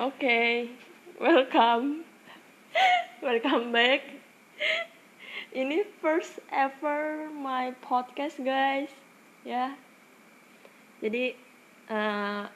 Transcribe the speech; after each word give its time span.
Oke, 0.00 0.64
welcome, 1.20 2.08
welcome 3.20 3.68
back. 3.68 4.00
Ini 5.52 5.84
first 6.00 6.40
ever 6.48 7.28
my 7.28 7.76
podcast 7.84 8.40
guys, 8.40 8.88
ya. 9.44 9.76
Jadi, 11.04 11.36
uh, 11.92 12.48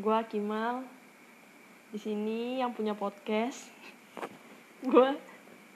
gua 0.00 0.24
Kimal 0.24 0.88
di 1.92 2.00
sini 2.00 2.64
yang 2.64 2.72
punya 2.72 2.96
podcast. 2.96 3.68
Gua 4.88 5.20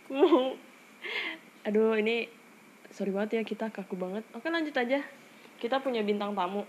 mau, 0.08 0.56
aduh 1.68 2.00
ini 2.00 2.32
sorry 2.88 3.12
banget 3.12 3.36
ya 3.36 3.42
kita 3.44 3.68
kaku 3.68 3.92
banget. 3.92 4.24
Oke 4.32 4.48
lanjut 4.48 4.72
aja. 4.72 5.04
Kita 5.60 5.84
punya 5.84 6.00
bintang 6.00 6.32
tamu. 6.32 6.64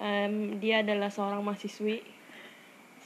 Um, 0.00 0.56
dia 0.56 0.80
adalah 0.80 1.12
seorang 1.12 1.44
mahasiswi 1.44 2.19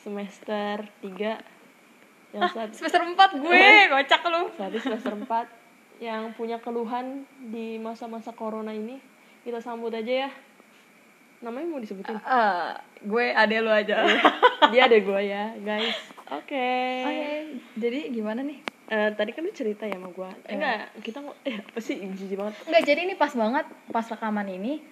semester 0.05 0.85
3 1.01 2.37
yang 2.37 2.45
saat 2.53 2.77
semester 2.77 3.01
4 3.01 3.17
gue 3.41 3.65
kocak 3.89 4.23
lu. 4.29 4.43
Saat 4.61 4.73
semester 4.77 5.15
4 5.17 6.05
yang 6.05 6.37
punya 6.37 6.61
keluhan 6.61 7.25
di 7.41 7.81
masa-masa 7.81 8.37
corona 8.37 8.77
ini 8.77 9.01
kita 9.49 9.65
sambut 9.65 9.97
aja 9.97 10.29
ya. 10.29 10.31
Namanya 11.41 11.67
mau 11.73 11.81
disebutin? 11.81 12.21
Uh, 12.21 12.77
gue 13.01 13.33
ade 13.33 13.57
lu 13.65 13.73
aja. 13.73 14.05
Dia 14.73 14.83
ada 14.93 14.99
gue 15.01 15.21
ya 15.25 15.57
guys. 15.57 15.97
Oke. 16.37 16.53
Okay. 16.53 17.01
okay. 17.05 17.37
jadi 17.81 18.01
gimana 18.13 18.45
nih? 18.45 18.61
Uh, 18.85 19.09
tadi 19.17 19.33
kan 19.33 19.41
lu 19.41 19.53
cerita 19.57 19.89
ya 19.89 19.97
sama 19.97 20.13
gue 20.13 20.29
eh, 20.45 20.61
enggak 20.61 20.93
kita 21.01 21.25
eh 21.49 21.57
apa 21.65 21.81
sih? 21.81 21.97
Jijik 22.05 22.37
banget. 22.37 22.61
Enggak 22.69 22.83
jadi 22.85 23.01
ini 23.09 23.15
pas 23.17 23.33
banget 23.33 23.65
pas 23.89 24.05
rekaman 24.05 24.49
ini 24.53 24.85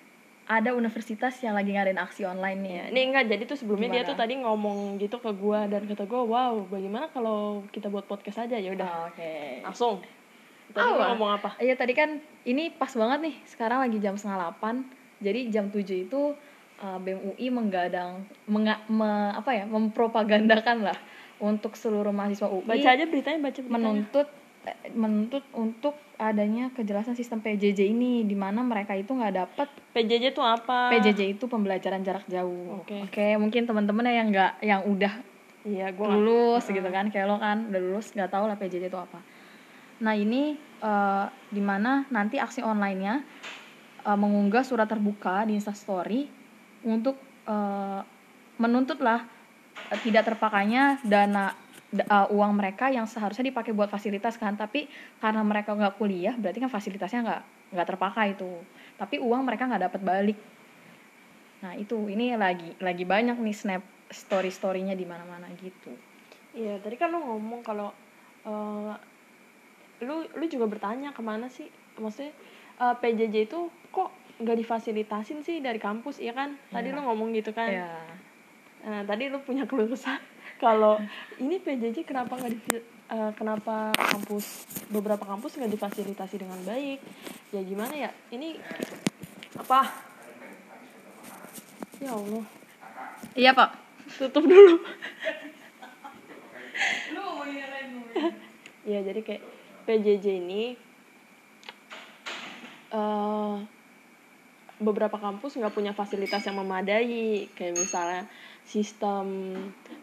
ada 0.46 0.74
universitas 0.74 1.38
yang 1.40 1.54
lagi 1.54 1.70
ngadain 1.72 1.98
aksi 2.02 2.26
online 2.26 2.58
nih. 2.60 2.74
Ya, 2.74 2.84
ini 2.90 3.00
enggak 3.10 3.24
jadi 3.30 3.42
tuh 3.46 3.58
sebelumnya 3.58 3.88
Gimana? 3.94 4.02
dia 4.02 4.10
tuh 4.10 4.18
tadi 4.18 4.34
ngomong 4.42 4.78
gitu 4.98 5.16
ke 5.22 5.30
gua 5.38 5.70
dan 5.70 5.86
kata 5.86 6.04
gua, 6.04 6.22
"Wow, 6.26 6.66
bagaimana 6.66 7.06
kalau 7.14 7.62
kita 7.70 7.86
buat 7.86 8.10
podcast 8.10 8.44
aja?" 8.46 8.58
Ya 8.58 8.74
udah. 8.74 8.88
Oh, 8.88 9.02
Oke. 9.10 9.22
Okay. 9.22 9.48
Langsung. 9.62 10.02
Tadi 10.72 10.88
oh, 10.88 10.98
ngomong 11.14 11.30
apa? 11.38 11.50
Iya, 11.62 11.76
tadi 11.78 11.92
kan 11.94 12.18
ini 12.42 12.72
pas 12.74 12.90
banget 12.90 13.18
nih. 13.30 13.36
Sekarang 13.46 13.84
lagi 13.84 13.98
jam 14.02 14.18
setengah 14.18 14.50
delapan. 14.50 14.74
Jadi 15.22 15.40
jam 15.54 15.70
tujuh 15.70 16.10
itu 16.10 16.34
uh, 16.82 16.98
BEM 16.98 17.36
UI 17.36 17.46
menggadang 17.54 18.26
menga, 18.50 18.82
me, 18.90 19.36
apa 19.38 19.54
ya? 19.54 19.64
mempropagandakan 19.70 20.90
lah 20.90 20.98
untuk 21.38 21.78
seluruh 21.78 22.10
mahasiswa 22.10 22.50
UI. 22.50 22.66
Baca 22.66 22.88
aja 22.88 23.04
beritanya, 23.06 23.38
baca 23.38 23.58
beritanya. 23.62 23.78
Menuntut 23.78 24.26
menuntut 24.94 25.42
untuk 25.54 25.98
adanya 26.22 26.70
kejelasan 26.70 27.18
sistem 27.18 27.42
PJJ 27.42 27.90
ini 27.90 28.22
di 28.22 28.38
mana 28.38 28.62
mereka 28.62 28.94
itu 28.94 29.10
nggak 29.10 29.34
dapat 29.34 29.68
PJJ 29.90 30.38
itu 30.38 30.42
apa? 30.42 30.94
PJJ 30.94 31.34
itu 31.34 31.44
pembelajaran 31.50 32.06
jarak 32.06 32.22
jauh. 32.30 32.78
Oke. 32.78 32.94
Okay. 32.94 33.00
okay, 33.10 33.32
mungkin 33.34 33.66
teman-teman 33.66 34.06
yang 34.06 34.28
nggak 34.30 34.52
yang 34.62 34.80
udah 34.86 35.12
iya, 35.66 35.90
gua 35.90 36.14
lulus 36.14 36.66
gak, 36.70 36.78
gitu 36.78 36.88
kan, 36.94 37.10
kayak 37.10 37.26
lo 37.26 37.42
kan 37.42 37.70
udah 37.70 37.80
lulus 37.82 38.14
nggak 38.14 38.30
tahu 38.30 38.44
lah 38.46 38.54
PJJ 38.54 38.86
itu 38.86 38.98
apa. 38.98 39.18
Nah 40.02 40.14
ini 40.14 40.54
uh, 40.82 41.26
di 41.50 41.62
mana 41.62 42.06
nanti 42.10 42.38
aksi 42.38 42.62
onlinenya 42.62 43.22
uh, 44.06 44.18
mengunggah 44.18 44.62
surat 44.62 44.86
terbuka 44.86 45.46
di 45.46 45.58
Instastory 45.58 46.30
untuk 46.86 47.18
uh, 47.46 48.02
menuntut 48.58 48.98
lah 49.02 49.26
uh, 49.90 49.98
tidak 50.02 50.26
terpakainya 50.26 51.02
dana 51.06 51.54
uh, 52.00 52.26
uang 52.32 52.52
mereka 52.56 52.88
yang 52.88 53.04
seharusnya 53.04 53.52
dipakai 53.52 53.76
buat 53.76 53.92
fasilitas 53.92 54.40
kan. 54.40 54.56
Tapi 54.56 54.88
karena 55.20 55.44
mereka 55.44 55.76
nggak 55.76 56.00
kuliah 56.00 56.34
berarti 56.36 56.58
kan 56.64 56.72
fasilitasnya 56.72 57.20
nggak 57.24 57.42
nggak 57.76 57.86
terpakai 57.88 58.26
itu. 58.36 58.50
Tapi 58.96 59.20
uang 59.20 59.42
mereka 59.44 59.68
nggak 59.68 59.82
dapat 59.92 60.00
balik. 60.00 60.38
Nah 61.62 61.76
itu 61.76 62.08
ini 62.08 62.34
lagi 62.34 62.72
lagi 62.80 63.04
banyak 63.04 63.36
nih 63.36 63.56
snap 63.56 63.82
story 64.08 64.48
storynya 64.48 64.96
di 64.96 65.04
mana 65.04 65.24
mana 65.28 65.48
gitu. 65.60 65.92
Iya 66.56 66.80
tadi 66.80 66.96
kan 66.96 67.12
lo 67.12 67.20
ngomong 67.20 67.60
kalau 67.64 67.92
uh, 68.44 68.92
lu 70.02 70.26
lu 70.36 70.44
juga 70.48 70.66
bertanya 70.68 71.12
ke 71.12 71.20
mana 71.20 71.52
sih? 71.52 71.68
Maksudnya 72.00 72.32
uh, 72.80 72.92
eh, 72.92 72.94
PJJ 72.98 73.52
itu 73.52 73.68
kok 73.92 74.10
nggak 74.40 74.58
difasilitasin 74.58 75.44
sih 75.44 75.60
dari 75.60 75.78
kampus 75.78 76.18
iya 76.18 76.32
kan? 76.32 76.56
Tadi 76.72 76.88
yeah. 76.90 76.96
lu 76.96 77.00
ngomong 77.04 77.36
gitu 77.36 77.52
kan? 77.52 77.68
Yeah. 77.68 78.04
nah 78.82 79.06
tadi 79.06 79.30
lu 79.30 79.38
punya 79.46 79.62
keluh 79.62 79.86
kesah 79.86 80.18
kalau 80.62 80.94
ini 81.42 81.58
PJJ 81.58 82.06
kenapa 82.06 82.38
nggak 82.38 82.54
di 82.54 82.78
uh, 83.10 83.34
kenapa 83.34 83.90
kampus 83.98 84.70
beberapa 84.94 85.26
kampus 85.26 85.58
nggak 85.58 85.74
difasilitasi 85.74 86.38
dengan 86.38 86.62
baik? 86.62 87.02
Ya 87.50 87.66
gimana 87.66 87.90
ya? 87.90 88.10
Ini 88.30 88.62
apa? 89.58 89.90
Ya 91.98 92.14
Allah. 92.14 92.46
Iya 93.34 93.50
pak. 93.58 93.74
Tutup 94.22 94.46
dulu. 94.46 94.78
Ya 98.82 98.98
jadi 98.98 99.22
kayak 99.22 99.42
PJJ 99.86 100.42
ini 100.42 100.74
uh, 102.90 103.62
beberapa 104.82 105.14
kampus 105.18 105.54
nggak 105.54 105.74
punya 105.74 105.94
fasilitas 105.94 106.42
yang 106.46 106.58
memadai. 106.58 107.46
Kayak 107.54 107.78
misalnya 107.78 108.22
sistem 108.66 109.26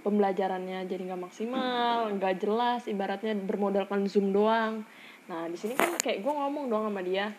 pembelajarannya 0.02 0.88
jadi 0.88 1.02
nggak 1.12 1.22
maksimal 1.22 2.10
nggak 2.16 2.42
jelas 2.42 2.88
ibaratnya 2.88 3.36
bermodalkan 3.36 4.08
zoom 4.08 4.32
doang. 4.32 4.84
Nah 5.30 5.46
di 5.46 5.58
sini 5.60 5.78
kan 5.78 5.94
kayak 6.00 6.26
gue 6.26 6.34
ngomong 6.34 6.72
dong 6.72 6.90
sama 6.90 7.02
dia 7.06 7.30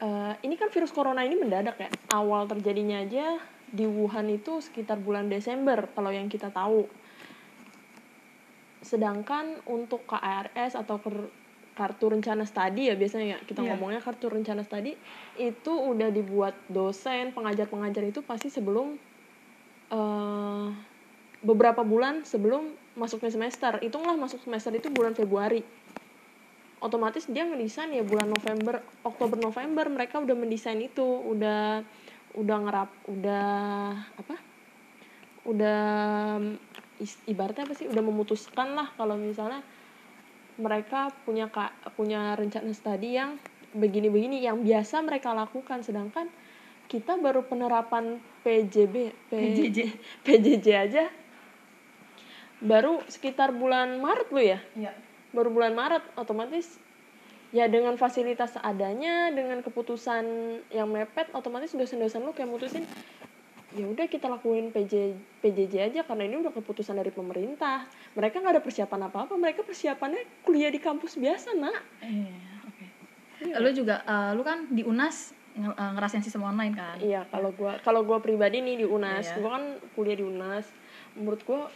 e, 0.00 0.08
ini 0.44 0.54
kan 0.56 0.68
virus 0.72 0.92
corona 0.92 1.24
ini 1.24 1.36
mendadak 1.36 1.76
ya. 1.80 1.90
Awal 2.12 2.48
terjadinya 2.48 3.02
aja 3.02 3.40
di 3.66 3.84
Wuhan 3.84 4.30
itu 4.30 4.62
sekitar 4.62 5.00
bulan 5.00 5.26
Desember 5.26 5.90
kalau 5.92 6.12
yang 6.12 6.30
kita 6.30 6.52
tahu. 6.52 6.86
Sedangkan 8.84 9.58
untuk 9.66 10.06
KRS 10.06 10.78
atau 10.78 11.00
kartu 11.76 12.08
rencana 12.08 12.48
studi 12.48 12.88
ya 12.88 12.96
biasanya 12.96 13.36
ya 13.36 13.38
kita 13.44 13.60
yeah. 13.60 13.76
ngomongnya 13.76 14.00
kartu 14.00 14.32
rencana 14.32 14.64
studi 14.64 14.96
itu 15.36 15.72
udah 15.76 16.08
dibuat 16.08 16.56
dosen 16.72 17.36
pengajar-pengajar 17.36 18.00
itu 18.08 18.24
pasti 18.24 18.48
sebelum 18.48 18.96
uh, 19.92 20.65
beberapa 21.46 21.86
bulan 21.86 22.26
sebelum 22.26 22.74
masuknya 22.98 23.30
semester. 23.30 23.78
Hitunglah 23.78 24.18
masuk 24.18 24.42
semester 24.42 24.74
itu 24.74 24.90
bulan 24.90 25.14
Februari. 25.14 25.62
Otomatis 26.82 27.30
dia 27.30 27.46
ngedesain 27.46 27.94
ya 27.94 28.02
bulan 28.02 28.26
November 28.26 28.82
Oktober 29.06 29.38
November. 29.38 29.86
Mereka 29.86 30.26
udah 30.26 30.36
mendesain 30.36 30.82
itu 30.82 31.06
udah 31.06 31.86
udah 32.34 32.56
ngerap 32.66 32.90
udah 33.06 33.46
apa? 34.18 34.36
Udah 35.46 35.80
ibaratnya 37.30 37.64
apa 37.70 37.74
sih? 37.78 37.86
Udah 37.86 38.02
memutuskan 38.02 38.74
lah 38.74 38.90
kalau 38.98 39.14
misalnya 39.14 39.62
mereka 40.58 41.14
punya 41.22 41.46
kak 41.46 41.94
punya 41.94 42.34
rencana 42.34 42.74
studi 42.74 43.14
yang 43.14 43.38
begini-begini 43.76 44.42
yang 44.42 44.66
biasa 44.66 45.00
mereka 45.06 45.30
lakukan. 45.30 45.86
Sedangkan 45.86 46.26
kita 46.86 47.18
baru 47.18 47.46
penerapan 47.46 48.18
PJB 48.46 49.10
PJJ 49.30 49.78
PJJ 50.22 50.66
aja 50.70 51.04
baru 52.62 53.04
sekitar 53.08 53.52
bulan 53.52 54.00
Maret 54.00 54.28
lu 54.32 54.40
ya 54.40 54.58
iya. 54.76 54.92
baru 55.32 55.52
bulan 55.52 55.76
Maret 55.76 56.04
otomatis 56.16 56.80
ya 57.52 57.68
dengan 57.68 57.94
fasilitas 58.00 58.56
adanya 58.58 59.30
dengan 59.30 59.60
keputusan 59.60 60.24
yang 60.72 60.88
mepet 60.90 61.30
otomatis 61.36 61.72
dosen-dosen 61.76 62.24
lu 62.24 62.32
kayak 62.32 62.50
mutusin 62.50 62.84
ya 63.76 63.84
udah 63.84 64.08
kita 64.08 64.26
lakuin 64.32 64.72
PJ 64.72 65.12
PJJ 65.44 65.92
aja 65.92 66.00
karena 66.08 66.24
ini 66.24 66.40
udah 66.40 66.52
keputusan 66.54 66.96
dari 66.96 67.12
pemerintah 67.12 67.84
mereka 68.16 68.40
nggak 68.40 68.54
ada 68.56 68.62
persiapan 68.64 69.00
apa 69.12 69.28
apa 69.28 69.34
mereka 69.36 69.60
persiapannya 69.60 70.24
kuliah 70.48 70.72
di 70.72 70.80
kampus 70.80 71.20
biasa 71.20 71.52
nak 71.60 71.84
iya 72.00 72.40
oke 72.64 72.72
okay. 72.72 72.88
iya. 73.52 73.60
lu 73.60 73.70
juga 73.76 74.00
uh, 74.08 74.32
lu 74.32 74.40
kan 74.40 74.64
di 74.72 74.80
Unas 74.80 75.36
Eh, 75.56 75.72
ngerasain 75.72 76.20
sistem 76.20 76.44
online 76.44 76.76
kan 76.76 77.00
iya 77.00 77.24
kalau 77.32 77.48
gua 77.48 77.80
kalau 77.80 78.04
gua 78.04 78.20
pribadi 78.20 78.60
nih 78.60 78.84
di 78.84 78.86
Unas 78.86 79.24
iya. 79.24 79.40
gua 79.40 79.56
kan 79.56 79.64
kuliah 79.96 80.12
di 80.12 80.20
Unas 80.20 80.68
menurut 81.16 81.40
gua 81.48 81.72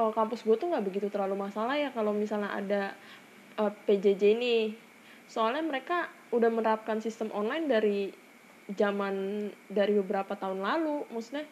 uh, 0.00 0.12
kampus 0.16 0.48
gua 0.48 0.56
tuh 0.56 0.72
nggak 0.72 0.84
begitu 0.88 1.06
terlalu 1.12 1.36
masalah 1.36 1.76
ya 1.76 1.92
kalau 1.92 2.16
misalnya 2.16 2.48
ada 2.56 2.96
uh, 3.60 3.68
eh, 3.68 3.72
PJJ 3.84 4.22
ini. 4.40 4.56
Soalnya 5.30 5.62
mereka 5.62 6.10
udah 6.34 6.50
menerapkan 6.50 6.98
sistem 6.98 7.30
online 7.30 7.70
dari 7.70 8.10
zaman 8.74 9.46
dari 9.70 9.92
beberapa 9.94 10.34
tahun 10.34 10.58
lalu. 10.64 11.06
Maksudnya 11.12 11.46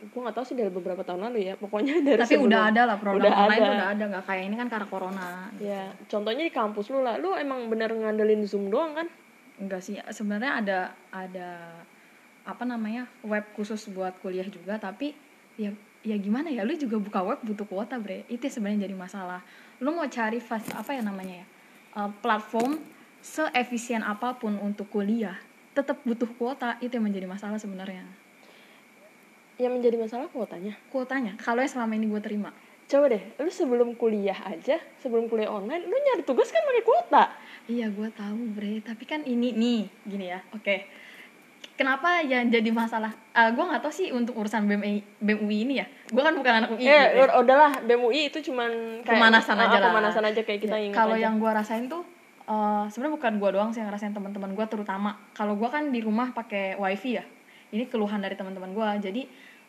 gue 0.00 0.16
nggak 0.16 0.32
tahu 0.32 0.44
sih 0.48 0.56
dari 0.56 0.72
beberapa 0.72 1.04
tahun 1.04 1.28
lalu 1.28 1.52
ya. 1.52 1.54
Pokoknya 1.60 2.00
dari 2.00 2.24
tapi 2.24 2.40
sebelum, 2.40 2.48
udah 2.48 2.62
ada 2.72 2.82
lah 2.88 2.96
program 2.96 3.20
udah 3.20 3.32
online 3.36 3.60
ada. 3.60 3.68
udah 3.76 3.88
ada. 3.92 4.04
Nggak 4.16 4.24
kayak 4.24 4.42
ini 4.48 4.56
kan 4.56 4.68
karena 4.72 4.86
corona. 4.88 5.28
Gitu. 5.52 5.68
ya 5.68 5.82
contohnya 6.08 6.44
di 6.48 6.54
kampus 6.54 6.86
lu 6.88 7.00
lah. 7.04 7.16
Lu 7.20 7.36
emang 7.36 7.68
bener 7.68 7.92
ngandelin 7.92 8.48
zoom 8.48 8.72
doang 8.72 8.96
kan? 8.96 9.08
Enggak 9.60 9.84
sih. 9.84 10.00
Sebenarnya 10.00 10.52
ada 10.64 10.78
ada 11.12 11.50
apa 12.48 12.64
namanya 12.64 13.04
web 13.20 13.44
khusus 13.52 13.92
buat 13.92 14.16
kuliah 14.24 14.48
juga. 14.48 14.80
Tapi 14.80 15.12
ya 15.60 15.76
ya 16.00 16.16
gimana 16.16 16.48
ya 16.48 16.64
lu 16.64 16.72
juga 16.76 16.96
buka 16.96 17.20
web 17.20 17.40
butuh 17.44 17.66
kuota 17.68 18.00
bre. 18.00 18.24
Itu 18.32 18.48
sebenarnya 18.48 18.88
jadi 18.88 18.96
masalah. 18.96 19.40
Lu 19.80 19.92
mau 19.92 20.08
cari 20.08 20.40
fast 20.40 20.72
apa 20.72 20.96
ya 20.96 21.02
namanya 21.04 21.44
ya 21.44 21.46
uh, 21.96 22.10
platform 22.20 22.80
seefisien 23.20 24.00
apa 24.00 24.36
pun 24.40 24.56
untuk 24.60 24.88
kuliah 24.88 25.36
tetap 25.76 26.00
butuh 26.04 26.28
kuota. 26.36 26.80
Itu 26.80 26.98
yang 26.98 27.06
menjadi 27.06 27.26
masalah 27.28 27.60
sebenarnya. 27.60 28.04
Yang 29.60 29.72
menjadi 29.76 29.96
masalah 30.00 30.26
kuotanya? 30.32 30.74
Kuotanya. 30.88 31.36
Kalau 31.36 31.60
yang 31.60 31.68
selama 31.68 31.92
ini 31.96 32.08
gue 32.08 32.22
terima. 32.24 32.50
Coba 32.90 33.06
deh 33.06 33.22
lu 33.38 33.46
sebelum 33.54 33.94
kuliah 33.94 34.34
aja 34.50 34.82
sebelum 34.98 35.30
kuliah 35.30 35.46
online 35.46 35.86
lu 35.86 35.94
nyari 35.94 36.26
tugas 36.26 36.50
kan 36.50 36.58
pakai 36.66 36.82
kuota? 36.82 37.24
Iya 37.70 37.86
gue 37.92 38.08
tahu 38.10 38.40
bre. 38.56 38.82
Tapi 38.82 39.04
kan 39.06 39.22
ini 39.22 39.54
nih 39.54 39.80
gini 40.08 40.26
ya. 40.32 40.40
Oke 40.56 40.90
kenapa 41.80 42.20
yang 42.20 42.52
jadi 42.52 42.68
masalah? 42.68 43.08
Uh, 43.32 43.48
gue 43.56 43.64
nggak 43.64 43.80
tahu 43.80 43.88
sih 43.88 44.12
untuk 44.12 44.36
urusan 44.36 44.68
BEM 44.68 45.00
BEM 45.16 45.38
UI 45.48 45.64
ini 45.64 45.74
ya. 45.80 45.88
Gue 46.12 46.20
kan 46.20 46.36
bukan 46.36 46.52
anak 46.60 46.76
UI 46.76 46.84
eh 46.84 47.16
gitu 47.16 47.24
ya. 47.24 47.40
udahlah 47.40 47.72
BEM 47.88 48.00
UI 48.04 48.28
itu 48.28 48.38
cuman 48.52 49.00
kayak 49.00 49.16
Pemanasan 49.16 49.56
ah, 49.56 49.64
aja 49.64 49.76
lah. 49.80 49.88
pemanasan 49.88 50.24
aja 50.28 50.40
kayak 50.44 50.60
kita 50.60 50.76
Ya, 50.76 50.92
ingat 50.92 51.00
kalau 51.00 51.16
yang 51.16 51.40
gue 51.40 51.48
rasain 51.48 51.88
tuh 51.88 52.04
uh, 52.44 52.84
sebenarnya 52.92 53.16
bukan 53.16 53.32
gue 53.40 53.50
doang 53.56 53.70
sih 53.72 53.80
yang 53.80 53.88
ngerasain 53.88 54.12
teman-teman 54.12 54.52
gue 54.52 54.66
terutama. 54.68 55.16
Kalau 55.32 55.56
gue 55.56 55.68
kan 55.72 55.88
di 55.88 56.04
rumah 56.04 56.36
pakai 56.36 56.76
wifi 56.76 57.16
ya. 57.16 57.24
Ini 57.72 57.88
keluhan 57.88 58.20
dari 58.20 58.36
teman-teman 58.36 58.76
gue 58.76 58.88
jadi 59.08 59.22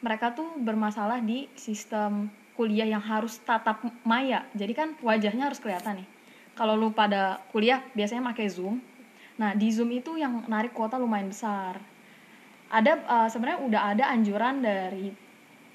mereka 0.04 0.36
tuh 0.36 0.52
bermasalah 0.60 1.24
di 1.24 1.48
sistem 1.56 2.28
kuliah 2.60 2.92
yang 2.92 3.00
harus 3.00 3.40
tatap 3.40 3.80
maya. 4.04 4.44
Jadi 4.52 4.74
kan 4.76 5.00
wajahnya 5.00 5.48
harus 5.48 5.64
kelihatan 5.64 6.04
nih. 6.04 6.08
Kalau 6.60 6.76
lu 6.76 6.92
pada 6.92 7.40
kuliah 7.56 7.80
biasanya 7.96 8.36
pakai 8.36 8.52
zoom. 8.52 8.84
Nah 9.40 9.56
di 9.56 9.72
zoom 9.72 9.96
itu 9.96 10.20
yang 10.20 10.44
narik 10.52 10.76
kuota 10.76 11.00
lumayan 11.00 11.32
besar 11.32 11.91
ada 12.72 12.92
uh, 13.04 13.28
sebenarnya 13.28 13.60
udah 13.68 13.82
ada 13.92 14.04
anjuran 14.16 14.64
dari 14.64 15.12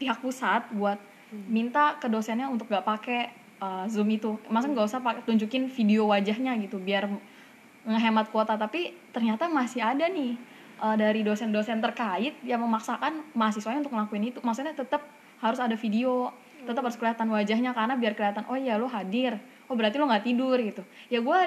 pihak 0.00 0.24
pusat 0.24 0.64
buat 0.72 0.96
minta 1.46 2.00
ke 2.00 2.08
dosennya 2.08 2.48
untuk 2.48 2.72
gak 2.72 2.86
pakai 2.88 3.28
uh, 3.60 3.84
zoom 3.86 4.08
itu. 4.08 4.40
Maksudnya 4.48 4.74
nggak 4.80 4.88
usah 4.88 5.00
pakai 5.04 5.22
tunjukin 5.28 5.68
video 5.68 6.08
wajahnya 6.08 6.56
gitu 6.64 6.80
biar 6.80 7.08
ngehemat 7.84 8.32
kuota. 8.32 8.56
Tapi 8.56 8.96
ternyata 9.12 9.46
masih 9.52 9.84
ada 9.84 10.08
nih 10.08 10.40
uh, 10.80 10.96
dari 10.96 11.20
dosen-dosen 11.20 11.84
terkait 11.84 12.40
yang 12.42 12.64
memaksakan 12.64 13.20
mahasiswanya 13.36 13.84
untuk 13.84 13.92
ngelakuin 13.92 14.32
itu. 14.32 14.38
Maksudnya 14.40 14.72
tetap 14.72 15.04
harus 15.44 15.60
ada 15.60 15.76
video 15.76 16.32
tetap 16.66 16.82
harus 16.82 16.98
kelihatan 16.98 17.28
wajahnya 17.30 17.70
karena 17.76 17.94
biar 17.94 18.12
kelihatan 18.18 18.44
oh 18.50 18.58
iya 18.58 18.74
lo 18.80 18.90
hadir 18.90 19.38
oh 19.66 19.74
berarti 19.74 19.98
lo 19.98 20.06
nggak 20.06 20.24
tidur 20.24 20.56
gitu. 20.58 20.82
Ya 21.08 21.18
gue 21.18 21.38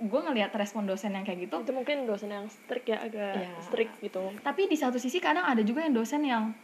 gue 0.00 0.20
ngelihat 0.22 0.54
respon 0.54 0.86
dosen 0.86 1.12
yang 1.12 1.26
kayak 1.26 1.50
gitu 1.50 1.62
itu 1.62 1.72
mungkin 1.74 2.06
dosen 2.06 2.30
yang 2.30 2.46
strict 2.46 2.86
ya 2.86 3.02
agak 3.02 3.32
Iya. 3.36 3.50
strict 3.60 3.94
gitu. 4.00 4.30
Tapi 4.40 4.70
di 4.70 4.78
satu 4.78 4.96
sisi 4.96 5.18
kadang 5.18 5.42
ada 5.42 5.60
juga 5.60 5.82
yang 5.82 5.94
dosen 5.94 6.22
yang 6.22 6.54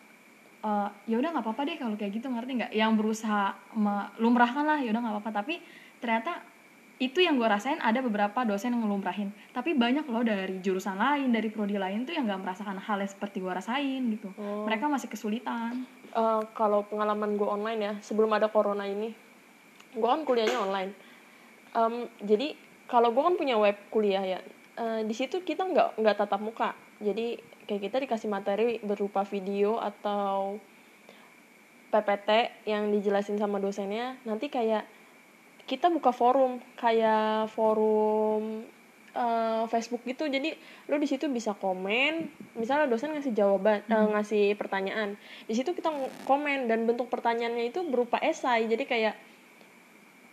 eh, 0.63 0.89
ya 1.11 1.19
udah 1.19 1.35
nggak 1.35 1.43
apa-apa 1.43 1.63
deh 1.67 1.77
kalau 1.77 1.99
kayak 1.99 2.13
gitu 2.15 2.31
ngerti 2.31 2.53
nggak? 2.55 2.73
Yang 2.73 2.93
berusaha 2.95 3.59
melumrahkan 3.75 4.63
lah 4.63 4.79
ya 4.79 4.95
udah 4.95 5.01
nggak 5.03 5.15
apa-apa. 5.19 5.31
Tapi 5.43 5.55
ternyata 5.99 6.33
itu 7.03 7.19
yang 7.19 7.35
gue 7.35 7.49
rasain 7.51 7.83
ada 7.83 7.99
beberapa 7.99 8.47
dosen 8.47 8.79
yang 8.79 8.87
ngelumrahin. 8.87 9.35
Tapi 9.51 9.75
banyak 9.75 10.07
loh 10.07 10.23
dari 10.23 10.63
jurusan 10.63 10.95
lain 10.95 11.35
dari 11.35 11.51
prodi 11.51 11.75
lain 11.75 12.07
tuh 12.07 12.15
yang 12.15 12.31
nggak 12.31 12.47
merasakan 12.47 12.79
hal 12.79 13.03
yang 13.03 13.11
seperti 13.11 13.43
gue 13.43 13.51
rasain 13.51 14.03
gitu. 14.15 14.31
Oh. 14.39 14.63
mereka 14.63 14.87
masih 14.87 15.11
kesulitan. 15.11 15.83
Eh, 16.15 16.43
kalau 16.55 16.87
pengalaman 16.87 17.35
gue 17.35 17.49
online 17.49 17.81
ya 17.83 17.93
sebelum 17.99 18.31
ada 18.31 18.47
corona 18.47 18.87
ini 18.87 19.11
gue 19.93 20.09
kan 20.09 20.25
kuliahnya 20.25 20.59
online. 20.59 20.93
Em, 21.73 22.09
jadi 22.25 22.57
kalau 22.89 23.13
gue 23.13 23.23
kan 23.25 23.37
punya 23.37 23.57
web 23.57 23.77
kuliah 23.89 24.25
ya 24.25 24.41
eh, 24.77 25.01
di 25.05 25.15
situ 25.17 25.41
kita 25.45 25.65
nggak 25.69 25.89
nggak 26.01 26.17
tatap 26.17 26.41
muka. 26.41 26.71
Jadi 27.03 27.41
kayak 27.69 27.83
kita 27.89 27.97
dikasih 28.05 28.29
materi 28.29 28.79
berupa 28.83 29.25
video 29.25 29.79
atau 29.79 30.61
PPT 31.93 32.29
yang 32.69 32.89
dijelasin 32.89 33.37
sama 33.37 33.61
dosennya. 33.61 34.17
Nanti 34.25 34.49
kayak 34.49 34.89
kita 35.69 35.93
buka 35.93 36.11
forum 36.11 36.59
kayak 36.81 37.53
forum 37.53 38.65
eh, 39.13 39.65
Facebook 39.69 40.05
gitu. 40.09 40.25
Jadi 40.29 40.57
lu 40.89 40.97
di 40.97 41.09
situ 41.09 41.29
bisa 41.29 41.53
komen 41.53 42.33
misalnya 42.57 42.89
dosen 42.89 43.13
ngasih 43.13 43.33
jawaban 43.37 43.85
eh, 43.85 44.09
ngasih 44.17 44.57
pertanyaan. 44.57 45.21
Di 45.45 45.53
situ 45.53 45.77
kita 45.77 45.93
komen 46.25 46.69
dan 46.69 46.89
bentuk 46.89 47.13
pertanyaannya 47.13 47.69
itu 47.69 47.85
berupa 47.89 48.17
esai. 48.25 48.69
Jadi 48.69 48.85
kayak 48.89 49.15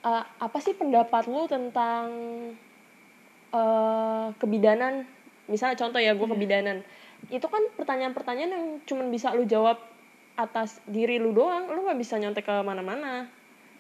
eh, 0.06 0.24
apa 0.26 0.58
sih 0.64 0.76
pendapat 0.76 1.28
lu 1.28 1.46
tentang 1.50 2.08
eh, 3.52 4.28
kebidanan? 4.40 5.04
Misalnya 5.50 5.78
contoh 5.82 6.00
ya 6.00 6.14
gue 6.14 6.28
kebidanan. 6.28 6.86
Itu 7.28 7.50
kan 7.52 7.66
pertanyaan-pertanyaan 7.76 8.52
yang 8.54 8.66
cuman 8.86 9.12
bisa 9.12 9.34
lu 9.36 9.44
jawab 9.44 9.82
atas 10.40 10.80
diri 10.88 11.20
lu 11.20 11.36
doang. 11.36 11.68
Lu 11.74 11.84
nggak 11.84 12.00
bisa 12.00 12.16
nyontek 12.16 12.48
ke 12.48 12.56
mana-mana. 12.64 13.28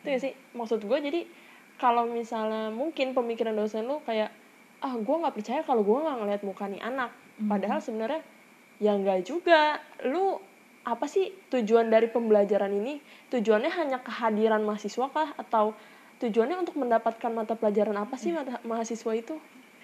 Itu 0.03 0.07
ya 0.11 0.19
sih 0.19 0.33
maksud 0.57 0.83
gue 0.83 0.99
jadi 0.99 1.21
kalau 1.79 2.03
misalnya 2.11 2.75
mungkin 2.75 3.15
pemikiran 3.15 3.55
dosen 3.55 3.87
lu 3.87 4.03
kayak 4.03 4.35
ah 4.83 4.95
gue 4.95 5.15
nggak 5.15 5.35
percaya 5.35 5.61
kalau 5.63 5.83
gue 5.83 5.95
nggak 5.95 6.17
ngeliat 6.19 6.41
muka 6.43 6.67
nih 6.67 6.83
anak. 6.83 7.11
Padahal 7.39 7.79
sebenarnya 7.79 8.19
ya 8.83 8.95
nggak 8.99 9.23
juga. 9.23 9.79
Lu 10.03 10.39
apa 10.83 11.05
sih 11.07 11.31
tujuan 11.53 11.87
dari 11.87 12.11
pembelajaran 12.11 12.71
ini? 12.73 12.99
Tujuannya 13.31 13.71
hanya 13.71 13.97
kehadiran 14.03 14.63
mahasiswa 14.65 15.07
kah? 15.11 15.31
Atau 15.39 15.75
tujuannya 16.19 16.57
untuk 16.57 16.75
mendapatkan 16.75 17.31
mata 17.31 17.55
pelajaran 17.55 17.95
apa 17.95 18.15
sih 18.15 18.31
mata- 18.31 18.59
mahasiswa 18.61 19.11
itu? 19.13 19.35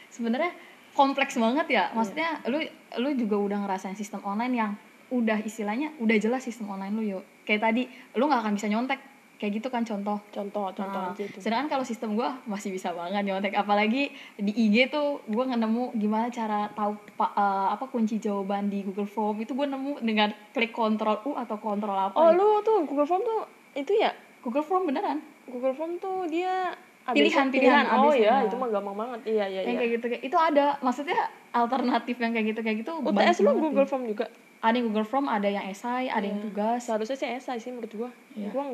Sebenarnya 0.09 0.51
kompleks 0.91 1.35
banget 1.35 1.67
ya. 1.69 1.83
Maksudnya 1.91 2.43
lu 2.45 2.59
lu 2.97 3.09
juga 3.15 3.35
udah 3.37 3.57
ngerasain 3.63 3.95
sistem 3.95 4.19
online 4.21 4.53
yang 4.53 4.71
udah 5.07 5.39
istilahnya 5.39 5.95
udah 5.97 6.17
jelas 6.17 6.41
sistem 6.41 6.67
online 6.67 6.91
lu 6.91 7.03
yuk 7.05 7.23
kayak 7.43 7.61
tadi 7.61 7.85
lu 8.13 8.25
nggak 8.25 8.41
akan 8.41 8.53
bisa 8.53 8.67
nyontek. 8.67 8.99
Kayak 9.35 9.59
gitu 9.59 9.67
kan 9.67 9.83
contoh. 9.83 10.15
Contoh 10.29 10.71
contoh 10.71 10.95
Nah, 10.97 11.11
aja 11.11 11.19
itu. 11.21 11.37
sedangkan 11.37 11.67
kalau 11.69 11.83
sistem 11.83 12.15
gua 12.15 12.39
masih 12.45 12.71
bisa 12.71 12.91
banget 12.91 13.19
nyontek. 13.21 13.51
Apalagi 13.53 14.07
di 14.35 14.51
IG 14.51 14.87
tuh 14.87 15.19
gua 15.27 15.43
nemu 15.45 15.91
gimana 15.93 16.31
cara 16.31 16.71
tahu 16.71 16.95
eh, 17.17 17.67
apa 17.69 17.83
kunci 17.85 18.15
jawaban 18.17 18.67
di 18.67 18.79
Google 18.81 19.03
Form. 19.05 19.35
Itu 19.37 19.51
gua 19.51 19.67
nemu 19.67 19.99
dengan 19.99 20.31
klik 20.51 20.71
kontrol 20.71 21.19
U 21.23 21.35
atau 21.35 21.55
kontrol 21.57 21.93
apa. 21.93 22.15
Oh 22.15 22.31
gitu. 22.31 22.39
lu 22.39 22.47
tuh 22.61 22.77
Google 22.85 23.03
Form 23.03 23.21
tuh 23.21 23.43
itu 23.73 23.91
ya? 23.93 24.15
Google 24.39 24.63
Form 24.63 24.87
beneran 24.87 25.19
Google 25.45 25.73
Form 25.73 25.97
tuh 25.97 26.25
dia 26.27 26.73
Pilihan, 27.05 27.53
ABC, 27.53 27.53
pilihan, 27.53 27.85
oh 28.01 28.09
iya 28.17 28.41
nah. 28.41 28.49
itu 28.49 28.55
mah 28.57 28.69
gampang 28.73 28.97
banget 28.97 29.19
iya 29.29 29.45
iya 29.45 29.61
yang 29.61 29.77
iya 29.77 29.77
kayak 29.77 29.91
gitu 29.93 30.05
kayak 30.09 30.23
itu 30.25 30.37
ada 30.41 30.65
maksudnya 30.81 31.19
alternatif 31.53 32.15
yang 32.17 32.33
kayak 32.33 32.45
gitu 32.49 32.61
kayak 32.65 32.77
gitu 32.81 32.91
UTS 32.97 33.37
lu 33.45 33.51
Google. 33.61 33.85
Form 33.85 34.09
juga 34.09 34.25
ada 34.65 34.73
yang 34.73 34.89
Google 34.89 35.05
Form 35.05 35.29
ada 35.29 35.45
yang 35.45 35.69
esai 35.69 36.09
ada 36.09 36.25
yang 36.25 36.41
Iya. 36.41 36.45
tugas 36.49 36.79
seharusnya 36.81 37.13
sih 37.13 37.29
esai 37.29 37.61
sih 37.61 37.69
menurut 37.69 37.93
gua 37.93 38.09
Iya. 38.33 38.49
gua 38.49 38.65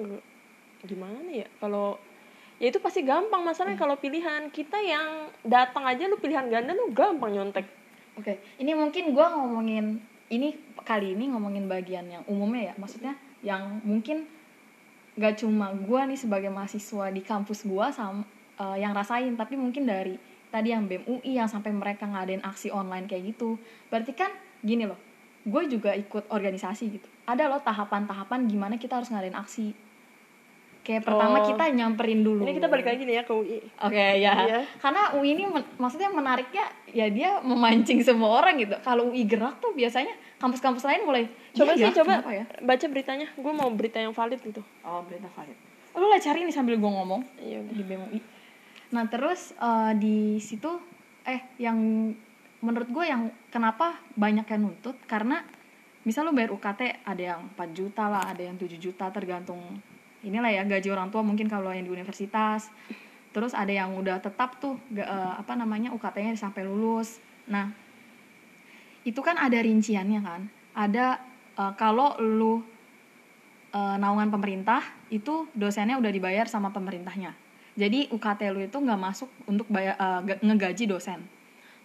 gimana 0.87 1.27
ya 1.27 1.43
kalau 1.59 1.99
ya 2.55 2.71
itu 2.71 2.79
pasti 2.79 3.03
gampang 3.03 3.43
masalahnya 3.43 3.75
Iya. 3.75 3.83
kalau 3.83 3.95
pilihan 3.99 4.41
kita 4.47 4.79
yang 4.79 5.27
datang 5.43 5.83
aja 5.83 6.07
lu 6.07 6.15
pilihan 6.15 6.47
ganda 6.47 6.71
lu 6.71 6.87
gampang 6.95 7.35
nyontek 7.35 7.67
Oke, 8.15 8.39
ini 8.59 8.71
mungkin 8.71 9.11
gua 9.11 9.31
ngomongin 9.35 9.99
ini 10.27 10.55
kali 10.83 11.19
ini 11.19 11.31
ngomongin 11.31 11.67
bagian 11.67 12.07
yang 12.07 12.23
umumnya 12.27 12.71
ya, 12.71 12.73
maksudnya 12.75 13.15
yang 13.43 13.79
mungkin 13.83 14.23
gak 15.21 15.37
cuma 15.37 15.69
gua 15.71 16.03
nih 16.03 16.17
sebagai 16.17 16.49
mahasiswa 16.49 17.07
di 17.07 17.21
kampus 17.21 17.63
gua 17.63 17.89
sama 17.89 18.25
eh, 18.57 18.77
yang 18.77 18.91
rasain, 18.91 19.33
tapi 19.33 19.53
mungkin 19.53 19.85
dari 19.85 20.17
tadi 20.47 20.69
yang 20.69 20.83
BEM 20.83 21.07
UI 21.07 21.33
yang 21.33 21.45
sampai 21.45 21.71
mereka 21.71 22.03
ngadain 22.03 22.41
aksi 22.41 22.69
online 22.69 23.05
kayak 23.05 23.31
gitu. 23.31 23.55
Berarti 23.87 24.11
kan 24.11 24.29
gini 24.59 24.83
loh, 24.83 24.99
gue 25.41 25.63
juga 25.65 25.95
ikut 25.95 26.27
organisasi 26.27 26.83
gitu. 26.91 27.07
Ada 27.23 27.47
loh 27.47 27.57
tahapan-tahapan 27.59 28.45
gimana 28.45 28.75
kita 28.75 28.97
harus 28.97 29.07
ngadain 29.07 29.33
aksi. 29.33 29.71
Kayak 30.81 31.05
pertama 31.05 31.39
Oh. 31.39 31.45
kita 31.45 31.69
nyamperin 31.69 32.19
dulu. 32.19 32.41
ini 32.41 32.57
kita 32.57 32.65
balik 32.65 32.83
lagi 32.83 33.05
nih 33.05 33.15
ya 33.15 33.23
ke 33.23 33.29
UI 33.31 33.61
Oke 33.79 34.05
ya, 34.17 34.33
Iya. 34.33 34.65
karena 34.77 35.13
UI 35.13 35.29
ini 35.31 35.43
men- 35.45 35.69
maksudnya 35.77 36.09
menariknya 36.09 36.65
ya 36.89 37.05
dia 37.07 37.37
memancing 37.39 38.01
semua 38.01 38.41
orang 38.41 38.57
gitu. 38.57 38.73
Kalau 38.81 39.07
UI 39.07 39.23
gerak 39.23 39.61
tuh 39.61 39.71
biasanya 39.71 40.09
kampus-kampus 40.35 40.81
lain 40.83 41.05
mulai 41.05 41.29
coba 41.51 41.71
"Iya 41.71 41.77
sih 41.77 41.85
ya, 41.85 41.97
coba 41.97 42.13
kenapa 42.17 42.31
ya? 42.31 42.45
baca 42.61 42.85
beritanya 42.87 43.27
gua 43.35 43.53
mau 43.53 43.69
berita 43.71 43.97
yang 43.97 44.11
valid 44.11 44.39
gitu 44.39 44.61
Oh 44.81 45.03
berita 45.03 45.27
valid. 45.29 45.57
Lu 45.91 46.07
lah 46.07 46.17
cari 46.17 46.41
nih 46.41 46.55
sambil 46.55 46.75
gue 46.75 46.87
ngomong 46.87 47.21
iya 47.37 47.59
udah 47.59 47.73
di 47.73 47.83
BEM 47.83 48.01
UI. 48.07 48.19
Nah 48.91 49.03
terus 49.05 49.51
eh, 49.53 49.91
di 49.95 50.17
situ 50.39 50.71
eh 51.21 51.41
yang 51.57 51.77
menurut 52.59 52.87
gue 52.87 53.03
yang 53.03 53.27
kenapa 53.49 53.99
banyak 54.13 54.45
yang 54.45 54.61
nuntut 54.63 54.95
karena 55.05 55.43
misal 56.01 56.25
lu 56.25 56.33
bayar 56.33 56.49
UKT 56.49 57.03
ada 57.03 57.23
yang 57.35 57.41
4 57.51 57.77
juta 57.77 58.07
lah, 58.07 58.23
ada 58.25 58.41
yang 58.41 58.55
7 58.55 58.73
juta 58.77 59.11
tergantung 59.11 59.59
inilah 60.21 60.49
ya 60.49 60.63
gaji 60.63 60.89
orang 60.89 61.09
tua 61.09 61.21
mungkin 61.21 61.45
kalau 61.45 61.69
yang 61.69 61.83
di 61.83 61.91
universitas. 61.91 62.69
Terus 63.31 63.55
ada 63.55 63.71
yang 63.71 63.95
udah 63.95 64.19
tetap 64.19 64.59
tuh 64.59 64.75
ga- 64.91 65.07
eh, 65.07 65.33
apa 65.39 65.55
namanya 65.55 65.91
UKT-nya 65.91 66.35
sampai 66.35 66.63
lulus. 66.63 67.17
Nah, 67.47 67.71
itu 69.01 69.17
kan 69.19 69.35
ada 69.35 69.57
rinciannya 69.57 70.21
kan. 70.21 70.41
Ada 70.71 71.19
eh, 71.57 71.73
kalau 71.75 72.15
lu 72.19 72.63
eh, 73.71 73.95
naungan 73.99 74.29
pemerintah 74.29 74.83
itu 75.11 75.47
dosennya 75.55 75.97
udah 75.97 76.11
dibayar 76.11 76.45
sama 76.47 76.71
pemerintahnya. 76.71 77.33
Jadi 77.75 78.11
UKT 78.11 78.51
lu 78.51 78.59
itu 78.59 78.75
nggak 78.75 78.99
masuk 78.99 79.31
untuk 79.47 79.67
bayar 79.71 79.95
ge- 80.27 80.43
ngegaji 80.43 80.91
dosen. 80.91 81.23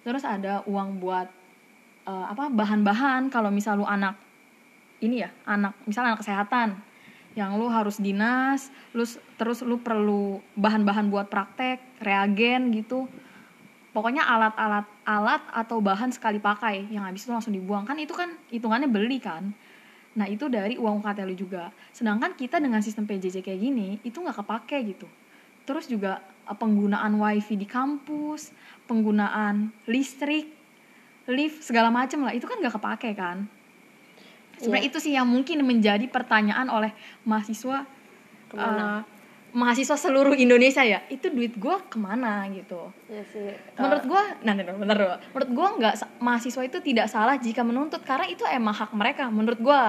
Terus 0.02 0.26
ada 0.26 0.66
uang 0.66 0.98
buat 0.98 1.30
eh, 2.06 2.26
apa 2.30 2.50
bahan-bahan 2.50 3.30
kalau 3.30 3.50
misal 3.50 3.78
lu 3.82 3.86
anak 3.86 4.18
ini 5.04 5.20
ya 5.20 5.30
anak 5.44 5.76
misal 5.84 6.08
anak 6.08 6.24
kesehatan 6.24 6.80
yang 7.36 7.60
lu 7.60 7.68
harus 7.68 8.00
dinas, 8.00 8.72
lu 8.96 9.04
terus 9.36 9.60
lu 9.60 9.76
perlu 9.84 10.40
bahan-bahan 10.56 11.12
buat 11.12 11.28
praktek, 11.28 12.00
reagen 12.00 12.72
gitu. 12.72 13.12
Pokoknya 13.96 14.28
alat-alat 14.28 14.84
alat 15.08 15.40
atau 15.56 15.80
bahan 15.80 16.12
sekali 16.12 16.36
pakai 16.36 16.84
yang 16.92 17.08
habis 17.08 17.24
itu 17.24 17.32
langsung 17.32 17.56
dibuang 17.56 17.88
kan 17.88 17.96
itu 17.96 18.12
kan 18.12 18.28
hitungannya 18.52 18.92
beli 18.92 19.16
kan. 19.16 19.56
nah 20.12 20.24
itu 20.24 20.48
dari 20.48 20.80
uang 20.80 21.04
UKT 21.04 21.28
lu 21.28 21.36
juga 21.36 21.68
sedangkan 21.92 22.32
kita 22.32 22.56
dengan 22.56 22.80
sistem 22.80 23.04
PJJ 23.04 23.44
kayak 23.44 23.60
gini 23.60 24.00
itu 24.00 24.16
nggak 24.16 24.40
kepake 24.40 24.96
gitu 24.96 25.04
terus 25.64 25.84
juga 25.88 26.24
eh, 26.48 26.56
penggunaan 26.56 27.20
wifi 27.20 27.52
di 27.52 27.68
kampus 27.68 28.48
penggunaan 28.88 29.68
listrik 29.84 30.48
lift 31.28 31.60
segala 31.60 31.92
macam 31.92 32.24
lah 32.24 32.32
itu 32.32 32.48
kan 32.48 32.56
nggak 32.56 32.80
kepake 32.80 33.12
kan 33.12 33.44
sebenarnya 34.56 34.88
Iya. 34.88 34.90
itu 34.92 34.98
sih 35.04 35.12
yang 35.12 35.28
mungkin 35.28 35.60
menjadi 35.68 36.08
pertanyaan 36.08 36.72
oleh 36.72 36.96
mahasiswa 37.28 37.84
Ke 38.48 38.54
mana? 38.56 39.04
eh, 39.04 39.15
mahasiswa 39.56 39.96
seluruh 39.96 40.36
Indonesia 40.36 40.84
ya 40.84 41.00
itu 41.08 41.32
duit 41.32 41.56
gue 41.56 41.76
ke 41.88 41.96
mana 41.96 42.44
gitu. 42.52 42.92
Ya 43.08 43.24
sih. 43.24 43.56
Menurut 43.80 44.04
gue 44.04 44.22
nah 44.44 44.52
nah, 44.52 44.76
bentar 44.76 44.96
dulu. 45.00 45.16
menurut 45.32 45.50
gue 45.56 45.68
nggak 45.80 45.94
mahasiswa 46.20 46.62
itu 46.68 46.78
tidak 46.84 47.08
salah 47.08 47.40
jika 47.40 47.64
menuntut 47.64 48.04
karena 48.04 48.28
itu 48.28 48.44
emang 48.44 48.76
hak 48.76 48.92
mereka 48.92 49.32
menurut 49.32 49.56
gue 49.56 49.82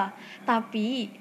tapi 0.48 1.12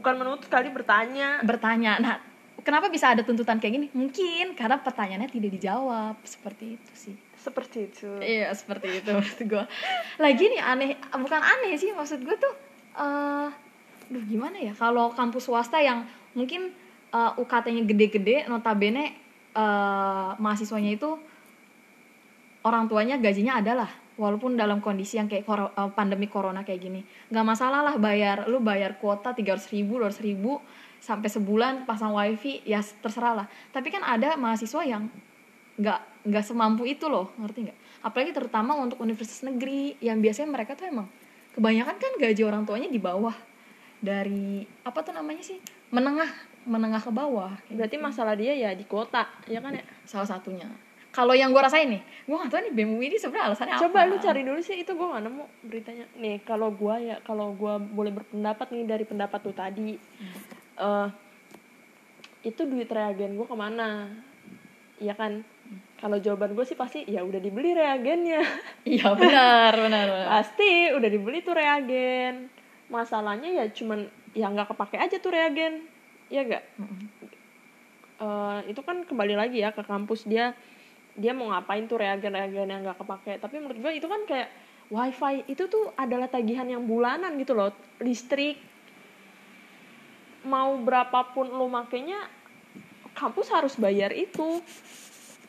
bukan 0.00 0.14
menuntut 0.16 0.48
kali 0.48 0.72
bertanya. 0.72 1.44
Bertanya. 1.44 2.00
Nah 2.00 2.16
kenapa 2.64 2.88
bisa 2.88 3.12
ada 3.12 3.20
tuntutan 3.20 3.60
kayak 3.60 3.72
gini? 3.76 3.88
Mungkin 3.92 4.56
karena 4.56 4.80
pertanyaannya 4.80 5.28
tidak 5.28 5.60
dijawab 5.60 6.16
seperti 6.24 6.80
itu 6.80 6.92
sih. 6.96 7.16
Seperti 7.36 7.92
itu. 7.92 8.08
Iya 8.16 8.48
seperti 8.56 9.04
itu 9.04 9.12
maksud 9.20 9.44
gue 9.44 9.64
lagi 10.16 10.44
nih 10.56 10.60
aneh 10.64 10.90
bukan 11.20 11.40
aneh 11.44 11.76
sih 11.76 11.92
maksud 11.92 12.24
gue 12.24 12.36
tuh 12.40 12.54
eh 12.96 13.52
duh 14.08 14.24
gimana 14.24 14.56
ya? 14.56 14.72
Kalau 14.72 15.12
kampus 15.12 15.52
swasta 15.52 15.84
yang 15.84 16.08
mungkin 16.32 16.72
eh, 17.12 17.32
UKT-nya 17.40 17.82
gede-gede 17.88 18.36
notabene 18.50 19.04
eh, 19.54 20.30
mahasiswanya 20.38 20.92
itu 20.94 21.10
orang 22.66 22.90
tuanya 22.90 23.16
gajinya 23.16 23.62
adalah 23.62 23.88
walaupun 24.18 24.58
dalam 24.58 24.82
kondisi 24.82 25.16
yang 25.16 25.30
kayak 25.30 25.46
koro- 25.46 25.72
eh, 25.72 25.90
pandemi 25.94 26.26
corona 26.26 26.66
kayak 26.66 26.80
gini. 26.82 27.00
Nggak 27.30 27.46
masalah 27.46 27.80
lah 27.86 27.94
bayar 27.96 28.50
lu 28.50 28.58
bayar 28.58 28.98
kuota 28.98 29.32
tiga 29.32 29.54
ribu 29.70 30.02
dua 30.02 30.10
ribu 30.18 30.58
sampai 30.98 31.30
sebulan 31.30 31.86
pasang 31.86 32.12
wifi 32.12 32.60
ya 32.66 32.82
terserah 32.82 33.44
lah. 33.44 33.46
Tapi 33.70 33.88
kan 33.94 34.02
ada 34.02 34.34
mahasiswa 34.34 34.82
yang 34.82 35.06
nggak 35.78 36.26
nggak 36.26 36.44
semampu 36.44 36.82
itu 36.84 37.06
loh 37.06 37.30
ngerti 37.38 37.70
nggak? 37.70 37.78
Apalagi 38.02 38.30
terutama 38.34 38.74
untuk 38.74 38.98
universitas 38.98 39.46
negeri 39.46 39.94
yang 40.02 40.18
biasanya 40.18 40.50
mereka 40.50 40.74
tuh 40.74 40.90
emang 40.90 41.06
kebanyakan 41.54 41.96
kan 41.98 42.12
gaji 42.18 42.42
orang 42.46 42.62
tuanya 42.66 42.90
di 42.90 43.00
bawah 43.02 43.34
dari 43.98 44.62
apa 44.86 44.98
tuh 45.02 45.10
namanya 45.10 45.42
sih 45.42 45.58
menengah 45.90 46.30
menengah 46.68 47.00
ke 47.00 47.08
bawah 47.08 47.56
berarti 47.72 47.96
masalah 47.96 48.36
dia 48.36 48.52
ya 48.52 48.76
di 48.76 48.84
kota 48.84 49.24
ya 49.48 49.64
kan 49.64 49.72
ya? 49.72 49.84
Salah 50.04 50.28
satunya. 50.28 50.68
Kalau 51.08 51.32
yang 51.32 51.50
gue 51.50 51.62
rasain 51.64 51.88
nih 51.88 52.02
gue 52.28 52.36
nggak 52.36 52.52
tahu 52.52 52.60
nih 52.68 52.72
BEM 52.76 52.90
UI 53.00 53.06
ini 53.08 53.16
sebenarnya 53.16 53.44
alasannya 53.50 53.74
apa. 53.74 53.82
Coba 53.88 53.98
lu 54.04 54.16
cari 54.20 54.40
dulu 54.44 54.60
sih 54.60 54.76
itu 54.84 54.92
gue 54.92 55.06
gak 55.08 55.24
nemu 55.24 55.44
beritanya. 55.64 56.04
Nih 56.20 56.36
kalau 56.44 56.68
gue 56.70 56.94
ya 57.00 57.16
kalau 57.24 57.56
gue 57.56 57.74
boleh 57.90 58.12
berpendapat 58.12 58.66
nih 58.70 58.84
dari 58.84 59.04
pendapat 59.08 59.40
tuh 59.40 59.56
tadi 59.56 59.96
eh 60.78 61.08
itu 62.46 62.62
duit 62.68 62.86
reagen 62.92 63.34
gue 63.34 63.46
ke 63.48 63.56
mana? 63.56 64.12
Iya 65.00 65.16
kan? 65.16 65.42
Kalau 65.98 66.20
jawaban 66.22 66.54
gue 66.54 66.62
sih 66.62 66.78
pasti 66.78 67.02
ya 67.08 67.24
udah 67.24 67.40
dibeli 67.40 67.72
reagennya. 67.74 68.44
Iya 68.88 69.16
benar 69.16 69.72
benar 69.74 70.04
benar. 70.06 70.26
Pasti 70.38 70.92
udah 70.92 71.08
dibeli 71.08 71.40
tuh 71.40 71.56
reagen. 71.56 72.52
Masalahnya 72.92 73.48
ya 73.48 73.64
cuman 73.72 74.06
ya 74.36 74.52
nggak 74.52 74.76
kepake 74.76 74.96
aja 75.00 75.16
tuh 75.18 75.32
reagen 75.32 75.97
ya 76.28 76.44
gak 76.44 76.64
Mm-mm. 76.76 77.28
Eh, 78.18 78.60
itu 78.74 78.82
kan 78.82 79.06
kembali 79.06 79.38
lagi 79.38 79.62
ya 79.62 79.70
ke 79.70 79.86
kampus. 79.86 80.26
Dia 80.26 80.50
dia 81.18 81.30
mau 81.34 81.50
ngapain 81.54 81.86
tuh 81.86 82.02
reagen-reagen 82.02 82.66
yang 82.66 82.82
nggak 82.82 82.98
kepake. 82.98 83.38
Tapi 83.38 83.54
menurut 83.62 83.78
gue 83.78 83.92
itu 83.94 84.06
kan 84.10 84.26
kayak 84.26 84.50
wifi 84.90 85.46
itu 85.46 85.70
tuh 85.70 85.94
adalah 85.94 86.26
tagihan 86.26 86.66
yang 86.66 86.82
bulanan 86.82 87.38
gitu 87.38 87.54
loh. 87.54 87.70
Listrik 88.02 88.58
mau 90.42 90.74
berapapun 90.82 91.50
lo 91.50 91.70
makainya 91.70 92.26
kampus 93.14 93.54
harus 93.54 93.74
bayar 93.78 94.10
itu. 94.10 94.62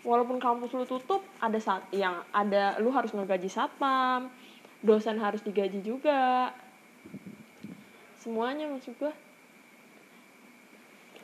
Walaupun 0.06 0.38
kampus 0.38 0.70
lu 0.78 0.86
tutup 0.86 1.26
ada 1.42 1.58
saat 1.58 1.90
yang 1.90 2.22
ada 2.30 2.78
lu 2.80 2.94
harus 2.94 3.12
ngegaji 3.12 3.50
satpam 3.50 4.30
dosen 4.86 5.18
harus 5.18 5.42
digaji 5.42 5.82
juga. 5.82 6.54
Semuanya 8.22 8.70
maksud 8.70 8.94
gue 8.94 9.14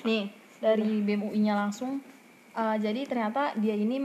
nih 0.05 0.29
dari 0.61 1.01
BEM 1.01 1.33
UI-nya 1.33 1.57
langsung. 1.57 1.99
Uh, 2.55 2.77
jadi 2.79 3.03
ternyata 3.03 3.51
dia 3.59 3.75
ini 3.75 3.99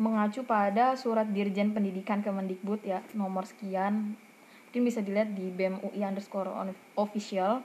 mengacu 0.00 0.42
pada 0.42 0.96
surat 0.96 1.28
Dirjen 1.28 1.76
Pendidikan 1.76 2.24
Kemendikbud 2.24 2.82
ya 2.82 3.04
nomor 3.14 3.44
sekian. 3.46 4.16
Mungkin 4.68 4.82
bisa 4.88 5.04
dilihat 5.04 5.36
di 5.36 5.52
BEM 5.52 5.84
UI 5.84 6.00
underscore 6.00 6.48
official. 6.96 7.60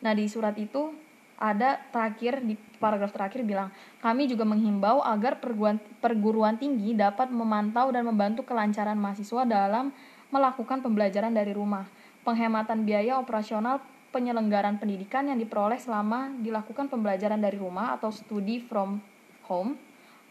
Nah 0.00 0.12
di 0.14 0.30
surat 0.30 0.54
itu 0.56 0.94
ada 1.36 1.76
terakhir 1.92 2.40
di 2.40 2.56
paragraf 2.80 3.12
terakhir 3.12 3.44
bilang 3.44 3.68
kami 4.00 4.24
juga 4.24 4.48
menghimbau 4.48 5.04
agar 5.04 5.36
perguruan, 5.36 5.76
perguruan 6.00 6.56
tinggi 6.56 6.96
dapat 6.96 7.28
memantau 7.28 7.92
dan 7.92 8.08
membantu 8.08 8.40
kelancaran 8.48 8.96
mahasiswa 8.96 9.44
dalam 9.44 9.92
melakukan 10.32 10.80
pembelajaran 10.80 11.34
dari 11.34 11.52
rumah. 11.52 11.84
Penghematan 12.24 12.88
biaya 12.88 13.20
operasional 13.20 13.84
penyelenggaraan 14.16 14.80
pendidikan 14.80 15.28
yang 15.28 15.36
diperoleh 15.36 15.76
selama 15.76 16.32
dilakukan 16.40 16.88
pembelajaran 16.88 17.36
dari 17.36 17.60
rumah 17.60 17.92
atau 18.00 18.08
studi 18.08 18.64
from 18.64 18.96
home 19.44 19.76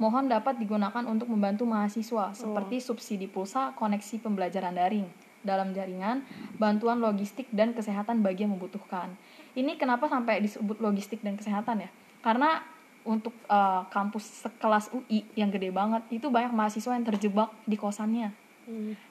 mohon 0.02 0.26
dapat 0.26 0.58
digunakan 0.58 1.06
untuk 1.06 1.30
membantu 1.30 1.70
mahasiswa 1.70 2.34
seperti 2.34 2.82
subsidi 2.82 3.30
pulsa, 3.30 3.78
koneksi 3.78 4.26
pembelajaran 4.26 4.74
daring 4.74 5.06
dalam 5.46 5.72
jaringan, 5.72 6.26
bantuan 6.58 6.98
logistik 6.98 7.46
dan 7.54 7.72
kesehatan 7.78 8.26
bagi 8.26 8.44
yang 8.44 8.58
membutuhkan. 8.58 9.14
Ini 9.54 9.78
kenapa 9.78 10.10
sampai 10.10 10.42
disebut 10.42 10.82
logistik 10.82 11.22
dan 11.22 11.38
kesehatan 11.38 11.86
ya? 11.86 11.90
Karena 12.26 12.60
untuk 13.06 13.32
eh, 13.46 13.82
kampus 13.94 14.50
sekelas 14.50 14.90
UI 14.90 15.30
yang 15.38 15.54
gede 15.54 15.70
banget 15.70 16.02
itu 16.10 16.28
banyak 16.28 16.52
mahasiswa 16.52 16.98
yang 16.98 17.06
terjebak 17.06 17.54
di 17.64 17.78
kosannya 17.78 18.34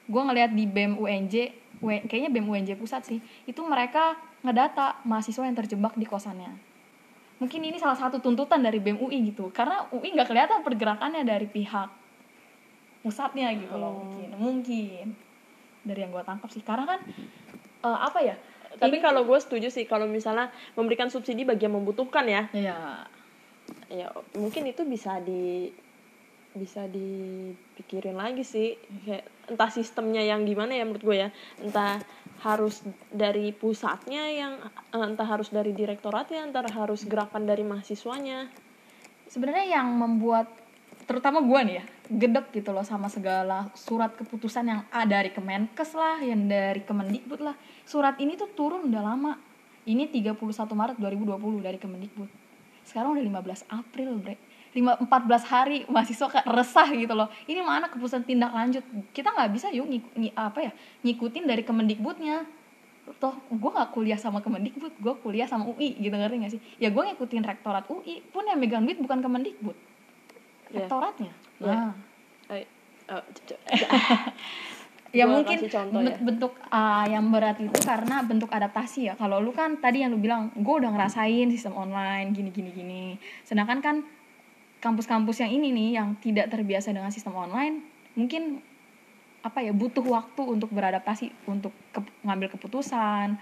gue 0.05 0.21
ngeliat 0.21 0.51
di 0.51 0.67
BEM 0.67 0.99
UNJ 0.99 1.35
kayaknya 1.85 2.29
BEM 2.33 2.47
UNJ 2.49 2.69
pusat 2.75 3.05
sih. 3.05 3.19
Itu 3.45 3.61
mereka 3.65 4.17
ngedata 4.41 5.01
mahasiswa 5.05 5.45
yang 5.45 5.57
terjebak 5.57 5.93
di 5.95 6.05
kosannya. 6.09 6.51
Mungkin 7.39 7.61
ini 7.67 7.77
salah 7.77 7.99
satu 7.99 8.19
tuntutan 8.23 8.63
dari 8.63 8.81
BEM 8.81 8.99
UI 8.99 9.31
gitu. 9.31 9.53
Karena 9.53 9.85
UI 9.93 10.13
nggak 10.15 10.27
kelihatan 10.29 10.59
pergerakannya 10.65 11.23
dari 11.27 11.47
pihak 11.49 11.89
pusatnya 13.05 13.53
gitu 13.53 13.77
loh 13.77 14.01
Oh. 14.01 14.01
mungkin 14.01 14.29
mungkin. 14.35 15.05
Dari 15.85 15.99
yang 16.01 16.09
gue 16.09 16.23
tangkap 16.25 16.49
sih. 16.49 16.65
Karena 16.65 16.89
kan 16.89 16.99
eh, 17.85 17.99
apa 18.01 18.19
ya 18.25 18.35
tapi 18.75 18.99
kalau 18.99 19.23
gue 19.23 19.39
setuju 19.39 19.71
sih 19.71 19.87
kalau 19.87 20.03
misalnya 20.03 20.51
memberikan 20.75 21.07
subsidi 21.07 21.47
bagi 21.47 21.67
yang 21.67 21.79
membutuhkan 21.79 22.27
ya. 22.27 22.43
Ya 22.51 23.07
ya 23.89 24.11
mungkin 24.37 24.69
itu 24.69 24.85
bisa 24.85 25.17
di 25.23 25.73
bisa 26.55 26.87
dipikirin 26.87 28.15
lagi 28.15 28.41
sih. 28.41 28.79
Kayak 29.05 29.27
entah 29.51 29.71
sistemnya 29.71 30.23
yang 30.23 30.47
gimana 30.47 30.73
ya 30.73 30.83
menurut 30.87 31.03
gue 31.03 31.17
ya. 31.27 31.29
Entah 31.61 32.01
harus 32.41 32.83
dari 33.11 33.51
pusatnya 33.55 34.27
yang 34.31 34.53
eh, 34.91 35.03
entah 35.05 35.27
harus 35.27 35.51
dari 35.51 35.71
direktoratnya 35.71 36.47
entah 36.47 36.65
harus 36.71 37.03
gerakan 37.05 37.47
dari 37.47 37.63
mahasiswanya. 37.63 38.49
Sebenarnya 39.29 39.79
yang 39.79 39.87
membuat 39.95 40.49
terutama 41.05 41.43
gue 41.45 41.59
nih 41.69 41.75
ya 41.81 41.85
gedek 42.05 42.53
gitu 42.53 42.69
loh 42.69 42.85
sama 42.85 43.09
segala 43.09 43.69
surat 43.73 44.13
keputusan 44.13 44.65
yang 44.69 44.81
ada 44.93 45.21
dari 45.21 45.33
Kemenkes 45.33 45.97
lah 45.97 46.21
yang 46.21 46.45
dari 46.45 46.81
Kemendikbud 46.85 47.41
lah. 47.41 47.57
Surat 47.85 48.17
ini 48.21 48.37
tuh 48.37 48.49
turun 48.53 48.89
udah 48.89 49.01
lama. 49.01 49.33
Ini 49.85 50.09
31 50.09 50.37
Maret 50.73 50.97
2020 50.97 51.61
dari 51.61 51.77
Kemendikbud. 51.77 52.29
Sekarang 52.85 53.17
udah 53.17 53.21
15 53.21 53.69
April 53.73 54.17
bre 54.21 54.37
lima 54.75 54.99
14 54.99 55.07
hari 55.47 55.77
mahasiswa 55.87 56.43
resah 56.51 56.91
gitu 56.91 57.15
loh. 57.15 57.31
Ini 57.47 57.63
mana 57.63 57.87
keputusan 57.87 58.27
tindak 58.27 58.51
lanjut. 58.51 58.83
Kita 59.15 59.31
nggak 59.31 59.49
bisa 59.55 59.71
yuk 59.71 59.87
ngik- 59.87 60.13
ngi- 60.19 60.35
apa 60.35 60.59
ya 60.59 60.71
ngikutin 61.07 61.43
dari 61.47 61.63
Kemendikbudnya. 61.63 62.43
Toh 63.21 63.37
gue 63.47 63.71
gak 63.71 63.93
kuliah 63.93 64.17
sama 64.17 64.41
Kemendikbud 64.41 64.97
gue 64.97 65.13
kuliah 65.21 65.45
sama 65.45 65.69
UI 65.69 65.93
gitu 66.01 66.11
ngerti 66.11 66.35
gak 66.41 66.53
sih? 66.57 66.61
Ya 66.81 66.89
gue 66.91 66.99
ngikutin 67.05 67.45
rektorat 67.45 67.85
UI 67.87 68.19
pun 68.33 68.43
yang 68.43 68.59
megang 68.59 68.83
duit 68.83 68.99
bukan 68.99 69.23
Kemendikbud. 69.23 69.77
Iya. 70.73 70.83
rektoratnya. 70.83 71.31
Iya. 71.61 71.71
nah. 71.71 71.93
Oh, 73.05 73.21
ya 75.17 75.29
mungkin 75.29 75.61
ya. 75.69 76.17
bentuk 76.17 76.57
ah, 76.73 77.05
yang 77.05 77.29
berat 77.29 77.61
itu 77.61 77.77
karena 77.85 78.25
bentuk 78.25 78.49
adaptasi 78.49 79.07
ya. 79.07 79.13
Kalau 79.13 79.37
lu 79.37 79.53
kan 79.53 79.77
tadi 79.77 80.01
yang 80.01 80.09
lu 80.09 80.17
bilang 80.17 80.49
gue 80.57 80.75
udah 80.81 80.89
ngerasain 80.89 81.47
sistem 81.53 81.77
online 81.77 82.33
gini 82.33 82.49
gini 82.49 82.73
gini. 82.73 83.03
Sedangkan 83.45 83.79
kan 83.79 83.95
kampus-kampus 84.85 85.41
yang 85.41 85.49
ini 85.49 85.73
nih 85.73 85.89
yang 85.97 86.13
tidak 86.21 86.53
terbiasa 86.53 86.93
dengan 86.93 87.09
sistem 87.09 87.33
online 87.33 87.81
mungkin 88.13 88.61
apa 89.41 89.65
ya 89.65 89.73
butuh 89.73 90.05
waktu 90.05 90.41
untuk 90.45 90.69
beradaptasi 90.69 91.33
untuk 91.49 91.73
ke- 91.89 92.13
ngambil 92.21 92.53
keputusan 92.53 93.41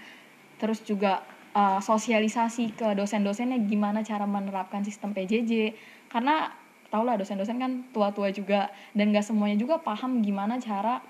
terus 0.56 0.80
juga 0.80 1.20
uh, 1.52 1.84
sosialisasi 1.84 2.72
ke 2.72 2.96
dosen-dosennya 2.96 3.60
gimana 3.68 4.00
cara 4.00 4.24
menerapkan 4.24 4.80
sistem 4.80 5.12
PJJ 5.12 5.76
karena 6.08 6.48
tau 6.88 7.04
lah 7.04 7.20
dosen-dosen 7.20 7.60
kan 7.60 7.84
tua-tua 7.92 8.32
juga 8.32 8.72
dan 8.96 9.12
gak 9.12 9.28
semuanya 9.28 9.60
juga 9.60 9.80
paham 9.84 10.24
gimana 10.24 10.56
cara 10.56 11.04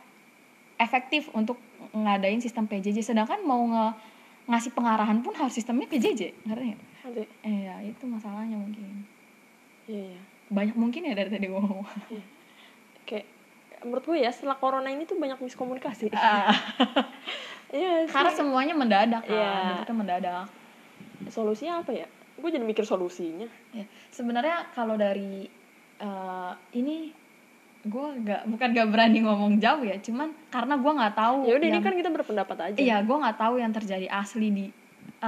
efektif 0.83 1.31
untuk 1.31 1.62
ngadain 1.95 2.43
sistem 2.43 2.67
PJJ 2.67 3.07
sedangkan 3.07 3.38
mau 3.47 3.62
nge 3.71 3.87
ngasih 4.45 4.73
pengarahan 4.76 5.25
pun 5.25 5.33
harus 5.38 5.55
sistemnya 5.57 5.88
PJJ 5.88 6.45
ngerti 6.45 6.64
nggak? 6.75 7.29
Ya 7.45 7.76
itu 7.81 8.05
masalahnya 8.05 8.61
mungkin 8.61 9.09
Iya, 9.85 10.05
iya. 10.11 10.23
banyak 10.47 10.75
mungkin 10.75 11.03
ya 11.03 11.12
dari 11.12 11.29
tadi 11.29 11.47
gue 11.47 11.57
ngomong 11.57 11.85
Kayak 13.09 13.26
menurut 13.83 14.05
gue 14.05 14.17
ya 14.17 14.31
setelah 14.31 14.57
corona 14.57 14.88
ini 14.88 15.05
tuh 15.05 15.14
banyak 15.14 15.37
miskomunikasi. 15.38 16.09
Ah, 16.11 16.49
Iya, 17.71 18.07
sih. 18.07 18.12
karena 18.12 18.31
semuanya 18.31 18.73
mendadak 18.73 19.23
kan 19.23 19.35
Iya. 19.35 19.83
itu 19.83 19.93
mendadak 19.93 20.47
solusinya 21.26 21.81
apa 21.81 21.91
ya? 21.93 22.07
Gue 22.35 22.49
jadi 22.49 22.62
mikir 22.62 22.83
solusinya. 22.83 23.47
ya 23.71 23.83
sebenarnya 24.09 24.71
kalau 24.71 24.95
dari 24.95 25.50
eh, 25.97 26.53
ini 26.73 27.11
gue 27.85 28.07
nggak 28.17 28.49
bukan 28.49 28.69
gak 28.73 28.88
berani 28.88 29.21
ngomong 29.21 29.61
jauh 29.61 29.83
ya 29.83 29.99
cuman 29.99 30.33
karena 30.49 30.75
gue 30.75 30.93
nggak 30.95 31.14
tahu 31.14 31.37
Ya 31.45 31.55
udah 31.55 31.69
ini 31.69 31.79
kan 31.79 31.93
kita 31.93 32.09
berpendapat 32.09 32.57
aja. 32.62 32.79
iya 32.79 32.97
gue 32.99 33.12
nggak 33.12 33.37
tahu 33.37 33.61
yang 33.61 33.71
terjadi 33.71 34.09
asli 34.09 34.49
di 34.49 34.67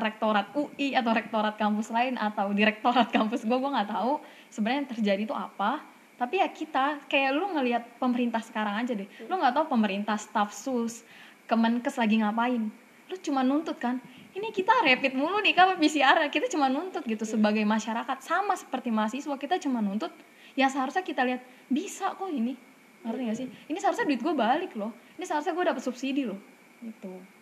rektorat 0.01 0.53
UI 0.55 0.97
atau 0.97 1.13
rektorat 1.13 1.55
kampus 1.57 1.89
lain 1.91 2.15
atau 2.17 2.53
direktorat 2.53 3.09
kampus 3.17 3.45
gue 3.45 3.57
gue 3.57 3.71
nggak 3.71 3.91
tahu 3.91 4.21
sebenarnya 4.51 4.79
yang 4.85 4.91
terjadi 4.91 5.23
itu 5.29 5.35
apa. 5.37 5.83
Tapi 6.17 6.41
ya 6.41 6.49
kita 6.49 7.05
kayak 7.13 7.31
lu 7.37 7.45
ngelihat 7.53 8.01
pemerintah 8.01 8.41
sekarang 8.41 8.81
aja 8.81 8.97
deh. 8.97 9.05
Lu 9.29 9.37
nggak 9.37 9.53
tahu 9.53 9.65
pemerintah 9.77 10.17
staf 10.17 10.49
sus 10.53 11.05
kemenkes 11.45 12.01
lagi 12.01 12.25
ngapain. 12.25 12.73
Lu 13.07 13.17
cuma 13.21 13.45
nuntut 13.45 13.77
kan? 13.77 14.01
Ini 14.33 14.53
kita 14.53 14.73
rapid 14.85 15.17
mulu 15.17 15.41
nih 15.41 15.57
kan 15.57 15.77
PCR 15.81 16.29
kita 16.29 16.49
cuma 16.53 16.69
nuntut 16.73 17.05
gitu 17.05 17.25
sebagai 17.29 17.65
masyarakat. 17.69 18.17
Sama 18.25 18.57
seperti 18.57 18.89
mahasiswa 18.89 19.37
kita 19.37 19.61
cuma 19.61 19.85
nuntut. 19.85 20.13
Yang 20.57 20.81
seharusnya 20.81 21.05
kita 21.05 21.21
lihat 21.25 21.45
bisa 21.69 22.17
kok 22.17 22.33
ini. 22.33 22.57
Ngerti 23.05 23.23
gak 23.29 23.37
sih? 23.37 23.49
Ini 23.69 23.77
seharusnya 23.77 24.09
duit 24.09 24.25
gue 24.25 24.35
balik 24.35 24.73
loh. 24.73 24.97
Ini 25.21 25.25
seharusnya 25.29 25.53
gue 25.53 25.65
dapet 25.69 25.83
subsidi 25.85 26.25
loh. 26.25 26.41
Gitu 26.81 27.36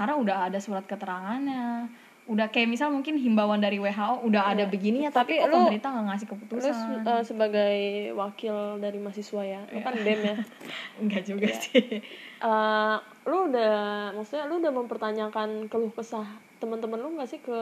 karena 0.00 0.16
udah 0.16 0.36
ada 0.48 0.56
surat 0.56 0.80
keterangannya. 0.82 1.92
Udah 2.24 2.46
kayak 2.46 2.70
misal 2.70 2.88
mungkin 2.88 3.18
himbauan 3.18 3.58
dari 3.58 3.76
WHO 3.76 4.22
udah 4.22 4.42
ada 4.48 4.64
begininya 4.64 5.10
tapi, 5.10 5.36
Tapi 5.36 5.42
kok 5.42 5.50
lu- 5.50 5.66
pemerintah 5.66 5.90
nggak 5.90 6.06
ngasih 6.06 6.26
Lu 6.26 6.32
keputusan 6.32 6.72
se- 6.72 7.02
eh, 7.04 7.22
sebagai 7.22 7.74
wakil 8.14 8.56
dari 8.78 8.96
mahasiswa 8.96 9.42
ya, 9.42 9.60
lu 9.66 9.78
kan 9.82 9.94
BEM 9.98 10.20
ya. 10.22 10.34
enggak 11.02 11.22
juga 11.26 11.48
sih. 11.52 12.00
Eh, 12.40 12.96
lu 13.26 13.38
udah 13.44 13.74
maksudnya 14.14 14.46
lu 14.46 14.56
udah 14.56 14.72
mempertanyakan 14.72 15.68
keluh 15.68 15.90
kesah 15.90 16.24
teman-teman 16.56 16.96
lu 16.96 17.12
nggak 17.12 17.28
sih 17.28 17.40
ke 17.40 17.60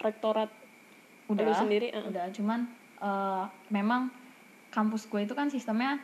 rektorat? 0.00 0.48
Udah 1.28 1.44
lu 1.44 1.54
sendiri? 1.54 1.92
eh. 1.92 2.02
udah. 2.02 2.24
Cuman 2.32 2.66
eh, 2.98 3.44
memang 3.68 4.08
kampus 4.70 5.06
gue 5.06 5.22
itu 5.22 5.32
kan 5.32 5.46
sistemnya 5.46 6.00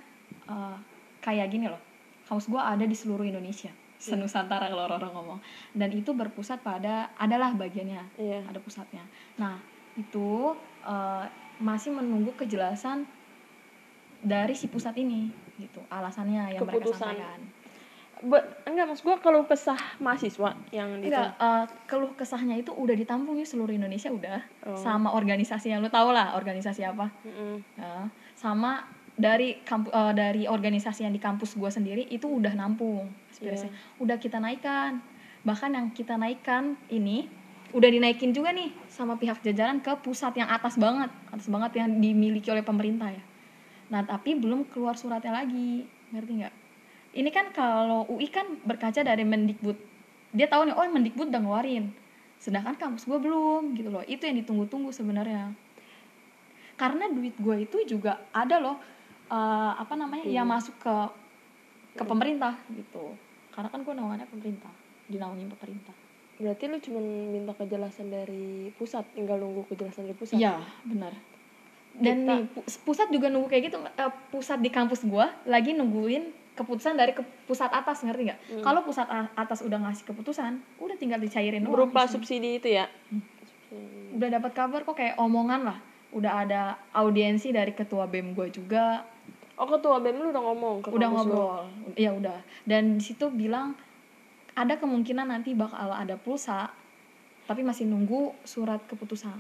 eh, 0.47 0.77
kayak 1.19 1.49
gini 1.49 1.67
loh. 1.67 1.81
Kampus 2.25 2.47
gue 2.47 2.61
ada 2.61 2.85
di 2.85 2.95
seluruh 2.95 3.25
Indonesia 3.25 3.73
senusantara 4.01 4.67
kalau 4.67 4.89
orang-orang 4.89 5.13
ngomong 5.13 5.39
dan 5.73 5.93
itu 5.93 6.11
berpusat 6.11 6.59
pada 6.61 7.13
adalah 7.15 7.53
bagiannya 7.53 8.01
Iya. 8.17 8.41
ada 8.43 8.57
pusatnya 8.59 9.05
nah 9.37 9.61
itu 9.95 10.57
eh, 10.83 11.25
masih 11.61 11.93
menunggu 11.93 12.33
kejelasan 12.35 13.05
dari 14.19 14.53
si 14.53 14.67
pusat 14.67 14.97
ini 14.97 15.29
gitu 15.57 15.81
alasannya 15.87 16.51
yang 16.51 16.65
mereka 16.65 16.89
Keputusan. 16.89 17.13
sampaikan 17.13 17.41
Be- 18.21 18.45
enggak 18.67 18.85
maksud 18.85 19.01
gua 19.03 19.17
kalau 19.17 19.45
kesah 19.45 19.81
mahasiswa 19.97 20.53
yang 20.71 21.01
di 21.01 21.09
Enggak, 21.09 21.37
eh, 21.37 21.65
keluh 21.87 22.13
kesahnya 22.13 22.53
itu 22.55 22.69
udah 22.71 22.93
ditampung 22.93 23.33
ya 23.35 23.45
seluruh 23.45 23.73
Indonesia 23.73 24.09
udah 24.09 24.41
Oh. 24.63 24.77
sama 24.77 25.09
organisasi 25.11 25.69
yang 25.69 25.81
lu 25.81 25.89
tau 25.89 26.09
lah 26.11 26.33
organisasi 26.35 26.85
apa 26.85 27.09
Mm-mm. 27.23 27.65
Ya, 27.75 28.09
sama 28.35 28.85
dari 29.21 29.61
kampu, 29.61 29.93
eh, 29.93 30.13
dari 30.17 30.43
organisasi 30.49 31.05
yang 31.05 31.13
di 31.13 31.21
kampus 31.21 31.55
gua 31.61 31.69
sendiri 31.69 32.09
itu 32.09 32.25
udah 32.25 32.57
nampung 32.57 33.13
aspirasi. 33.29 33.69
udah 34.01 34.17
kita 34.17 34.41
naikkan. 34.41 35.05
Bahkan 35.45 35.71
yang 35.77 35.87
kita 35.93 36.17
naikkan 36.17 36.81
ini 36.89 37.29
udah 37.71 37.87
dinaikin 37.87 38.33
juga 38.35 38.51
nih 38.51 38.73
sama 38.91 39.15
pihak 39.21 39.45
jajaran 39.45 39.79
ke 39.85 39.93
pusat 40.01 40.33
yang 40.41 40.49
atas 40.49 40.81
banget. 40.81 41.13
Atas 41.29 41.47
banget 41.53 41.77
yang 41.77 42.01
dimiliki 42.01 42.49
oleh 42.49 42.65
pemerintah 42.65 43.13
ya. 43.13 43.23
Nah 43.93 44.01
tapi 44.09 44.41
belum 44.41 44.73
keluar 44.73 44.97
suratnya 44.97 45.37
lagi. 45.45 45.85
Ngerti 46.11 46.33
nggak? 46.41 46.55
Ini 47.11 47.31
kan 47.31 47.47
kalau 47.53 48.09
UI 48.09 48.33
kan 48.33 48.59
berkaca 48.65 49.05
dari 49.05 49.23
Mendikbud. 49.23 49.77
Dia 50.33 50.49
tahu 50.49 50.71
nih 50.71 50.75
oh 50.75 50.87
Mendikbud 50.89 51.29
udah 51.29 51.43
ngeluarin. 51.43 51.93
Sedangkan 52.41 52.79
kampus 52.81 53.05
gue 53.05 53.19
belum 53.21 53.77
gitu 53.77 53.93
loh. 53.93 54.05
Itu 54.09 54.25
yang 54.25 54.41
ditunggu-tunggu 54.41 54.91
sebenarnya. 54.97 55.53
Karena 56.81 57.13
duit 57.13 57.37
gue 57.37 57.69
itu 57.69 57.85
juga 57.85 58.25
ada 58.33 58.57
loh 58.57 58.81
eh, 59.31 59.73
apa 59.77 59.95
namanya 59.95 60.27
yang 60.27 60.45
masuk 60.45 60.75
ke 60.77 60.95
ke 61.93 62.05
pemerintah 62.05 62.55
gitu. 62.71 63.15
Karena 63.51 63.67
kan 63.67 63.81
gue 63.81 63.93
naungannya 63.93 64.27
pemerintah 64.27 64.71
dinaungin 65.07 65.51
pemerintah. 65.51 65.95
Berarti 66.37 66.65
lu 66.67 66.79
cuma 66.81 67.01
minta 67.03 67.53
kejelasan 67.53 68.09
dari 68.09 68.71
pusat, 68.73 69.05
tinggal 69.13 69.37
nunggu 69.37 69.67
kejelasan 69.69 70.07
dari 70.07 70.17
pusat. 70.17 70.37
iya 70.37 70.57
benar. 70.83 71.13
Dan 71.93 72.23
Kita- 72.23 72.31
nih 72.33 72.43
pu- 72.49 72.65
pusat 72.87 73.11
juga 73.11 73.27
nunggu 73.29 73.51
kayak 73.51 73.63
gitu 73.69 73.77
Eh, 73.83 74.13
pusat 74.31 74.59
di 74.59 74.71
kampus 74.71 75.03
gue 75.03 75.27
lagi 75.45 75.75
nungguin 75.75 76.31
keputusan 76.55 76.95
dari 76.95 77.11
ke 77.11 77.21
pusat 77.45 77.69
atas 77.69 78.01
ngerti 78.01 78.31
nggak? 78.31 78.41
Kalau 78.63 78.81
pusat 78.81 79.05
atas 79.35 79.61
udah 79.61 79.79
ngasih 79.81 80.07
keputusan 80.07 80.53
udah 80.79 80.97
tinggal 80.97 81.19
dicairin 81.19 81.67
Berupa 81.67 82.07
subsidi 82.07 82.57
itu 82.57 82.71
ya. 82.71 82.87
Subsidi. 83.43 84.15
udah 84.15 84.29
dapat 84.31 84.53
kabar 84.53 84.81
kok 84.83 84.95
kayak 84.95 85.19
omongan 85.19 85.67
lah. 85.67 85.79
Udah 86.11 86.43
ada 86.43 86.61
audiensi 86.91 87.51
dari 87.51 87.71
ketua 87.71 88.07
bem 88.07 88.33
gue 88.33 88.49
juga 88.49 89.03
Oh 89.61 89.69
ketua 89.69 90.01
BEM 90.01 90.17
lu 90.17 90.33
udah 90.33 90.41
ngomong 90.41 90.81
ke 90.81 90.89
udah 90.89 91.09
ngobrol. 91.13 91.69
iya 91.93 92.17
udah. 92.17 92.41
Dan 92.65 92.97
di 92.97 93.05
situ 93.05 93.29
bilang 93.29 93.77
ada 94.57 94.81
kemungkinan 94.81 95.29
nanti 95.29 95.53
bakal 95.53 95.93
ada 95.93 96.17
pulsa 96.17 96.73
tapi 97.45 97.61
masih 97.61 97.85
nunggu 97.85 98.33
surat 98.47 98.81
keputusan. 98.89 99.37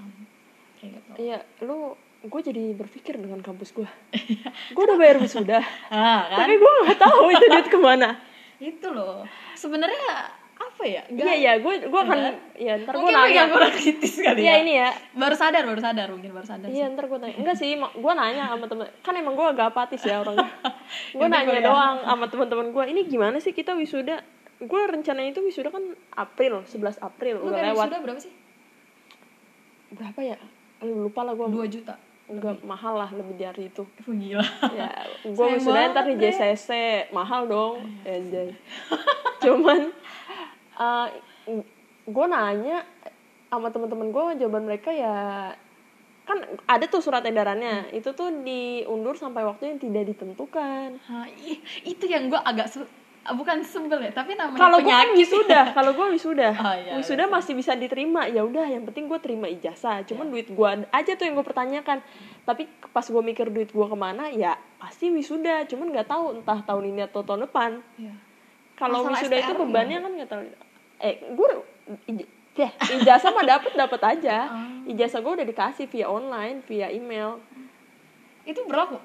Kayak 0.76 1.00
gitu. 1.00 1.10
Iya, 1.16 1.38
lu 1.64 1.96
gue 2.20 2.40
jadi 2.44 2.76
berpikir 2.76 3.16
dengan 3.16 3.40
kampus 3.40 3.72
gue. 3.72 3.88
gue 4.76 4.82
udah 4.84 4.98
bayar 5.00 5.16
wisuda, 5.24 5.64
ah 5.88 6.28
kan? 6.28 6.44
Tapi 6.44 6.54
gue 6.60 6.72
nggak 6.84 6.98
tahu 7.00 7.24
itu 7.32 7.46
duit 7.48 7.68
ke 7.72 7.78
mana. 7.80 8.10
itu 8.60 8.92
loh. 8.92 9.24
Sebenarnya 9.56 10.28
apa 10.60 10.84
ya 10.84 11.02
Iya 11.08 11.34
iya, 11.34 11.52
gue 11.56 11.74
gue 11.82 12.00
akan 12.00 12.18
ya 12.54 12.76
ntar 12.78 12.92
gue 12.92 13.00
mungkin 13.02 13.16
nanya. 13.16 13.48
kurang 13.48 13.72
kritis 13.72 14.14
kali 14.14 14.38
Iya 14.38 14.48
ya 14.50 14.54
ini 14.60 14.72
ya. 14.76 14.90
baru 15.12 15.32
sadar 15.32 15.64
baru 15.64 15.80
sadar 15.80 16.08
mungkin 16.08 16.30
baru 16.30 16.46
sadar 16.46 16.68
Iya 16.68 16.84
ntar 16.90 17.04
gue 17.06 17.16
tanya. 17.16 17.34
Enggak 17.34 17.56
sih, 17.56 17.72
gue 17.74 18.12
nanya 18.14 18.44
sama 18.46 18.66
temen. 18.66 18.86
Kan 19.00 19.14
emang 19.14 19.34
gue 19.34 19.46
agak 19.46 19.72
apatis 19.72 20.00
ya 20.00 20.20
orangnya. 20.20 20.44
gue 21.16 21.26
nanya 21.26 21.60
doang 21.60 21.96
sama 22.02 22.24
teman-teman 22.26 22.66
gue. 22.70 22.84
Ini 22.86 23.00
gimana 23.06 23.36
sih 23.38 23.50
kita 23.50 23.72
wisuda? 23.72 24.20
Gue 24.60 24.80
rencananya 24.86 25.30
itu 25.30 25.40
wisuda 25.40 25.68
kan 25.68 25.80
April, 26.14 26.60
11 26.62 27.00
April 27.00 27.34
lu 27.38 27.48
udah 27.48 27.64
lewat. 27.66 27.86
sudah 27.88 28.00
berapa 28.02 28.20
sih 28.20 28.32
Berapa 29.90 30.20
ya? 30.22 30.36
Lu 30.80 31.08
lupa 31.08 31.24
lah 31.24 31.32
gue. 31.34 31.46
2 31.46 31.66
juta 31.68 31.96
Enggak 32.26 32.62
mahal 32.62 32.94
lah 32.94 33.10
lebih 33.10 33.34
dari 33.34 33.66
itu. 33.66 33.82
Oh, 33.82 34.14
gila 34.14 34.44
ya 34.70 34.86
gue 35.20 35.46
wisuda 35.50 35.90
ntar 35.90 36.06
di. 36.06 36.14
JCC 36.14 36.68
mahal 37.10 37.44
dong 37.44 37.82
anjay 38.02 38.54
cuman 39.40 39.90
gue 42.10 42.26
nanya 42.26 42.82
sama 43.50 43.68
teman-teman 43.68 44.08
gue 44.14 44.22
jawaban 44.40 44.64
mereka 44.64 44.90
ya 44.94 45.52
kan 46.30 46.38
ada 46.70 46.86
tuh 46.86 47.02
surat 47.02 47.26
edarannya. 47.26 47.90
Itu 47.90 48.14
tuh 48.14 48.30
diundur 48.46 49.18
sampai 49.18 49.42
waktu 49.42 49.74
yang 49.74 49.78
tidak 49.82 50.14
ditentukan. 50.14 51.02
Ha, 51.10 51.26
itu 51.82 52.04
yang 52.06 52.30
gue 52.30 52.38
agak 52.38 52.70
ah, 53.26 53.34
bukan 53.34 53.60
sebel 53.60 54.00
ya 54.00 54.12
tapi 54.16 54.32
namanya 54.32 54.56
kalau 54.56 54.78
gue 54.80 54.88
kan 54.88 55.10
wisuda 55.12 55.60
kalau 55.74 55.90
gue 55.92 56.06
wisuda. 56.14 56.54
Oh, 56.62 56.76
iya, 56.78 56.92
wisuda 56.96 57.26
masih 57.26 57.58
bisa 57.58 57.74
diterima 57.74 58.30
ya 58.30 58.46
udah 58.46 58.64
yang 58.70 58.86
penting 58.86 59.10
gue 59.10 59.18
terima 59.18 59.50
ijazah. 59.50 60.06
Cuman 60.06 60.30
duit 60.30 60.46
gue 60.46 60.70
aja 60.94 61.12
tuh 61.18 61.24
yang 61.26 61.34
gue 61.34 61.46
pertanyakan. 61.46 61.98
Tapi 62.46 62.70
pas 62.94 63.02
gue 63.02 63.22
mikir 63.26 63.50
duit 63.50 63.74
gue 63.74 63.86
ke 63.90 63.96
mana 63.98 64.30
ya 64.30 64.54
pasti 64.78 65.10
wisuda. 65.10 65.66
Cuman 65.66 65.90
nggak 65.90 66.06
tahu 66.06 66.40
entah 66.40 66.62
tahun 66.62 66.94
ini 66.94 67.10
atau 67.10 67.26
tahun 67.26 67.50
depan. 67.50 67.82
Iya. 67.98 68.14
kalau 68.80 69.04
wisuda 69.12 69.36
itu 69.36 69.52
STR 69.52 69.60
bebannya 69.60 69.98
kan 70.00 70.12
nggak 70.16 70.30
tahu 70.30 70.40
eh 71.00 71.16
gue 71.32 71.48
ya, 72.56 72.70
ijazah 73.00 73.32
mah 73.32 73.44
dapet 73.44 73.72
dapet 73.72 74.00
aja. 74.04 74.36
Ah. 74.48 74.68
ijazah 74.92 75.20
gue 75.24 75.32
udah 75.40 75.46
dikasih 75.48 75.88
via 75.88 76.06
online 76.06 76.60
via 76.68 76.92
email. 76.92 77.40
Itu 78.44 78.64
berlaku? 78.68 79.00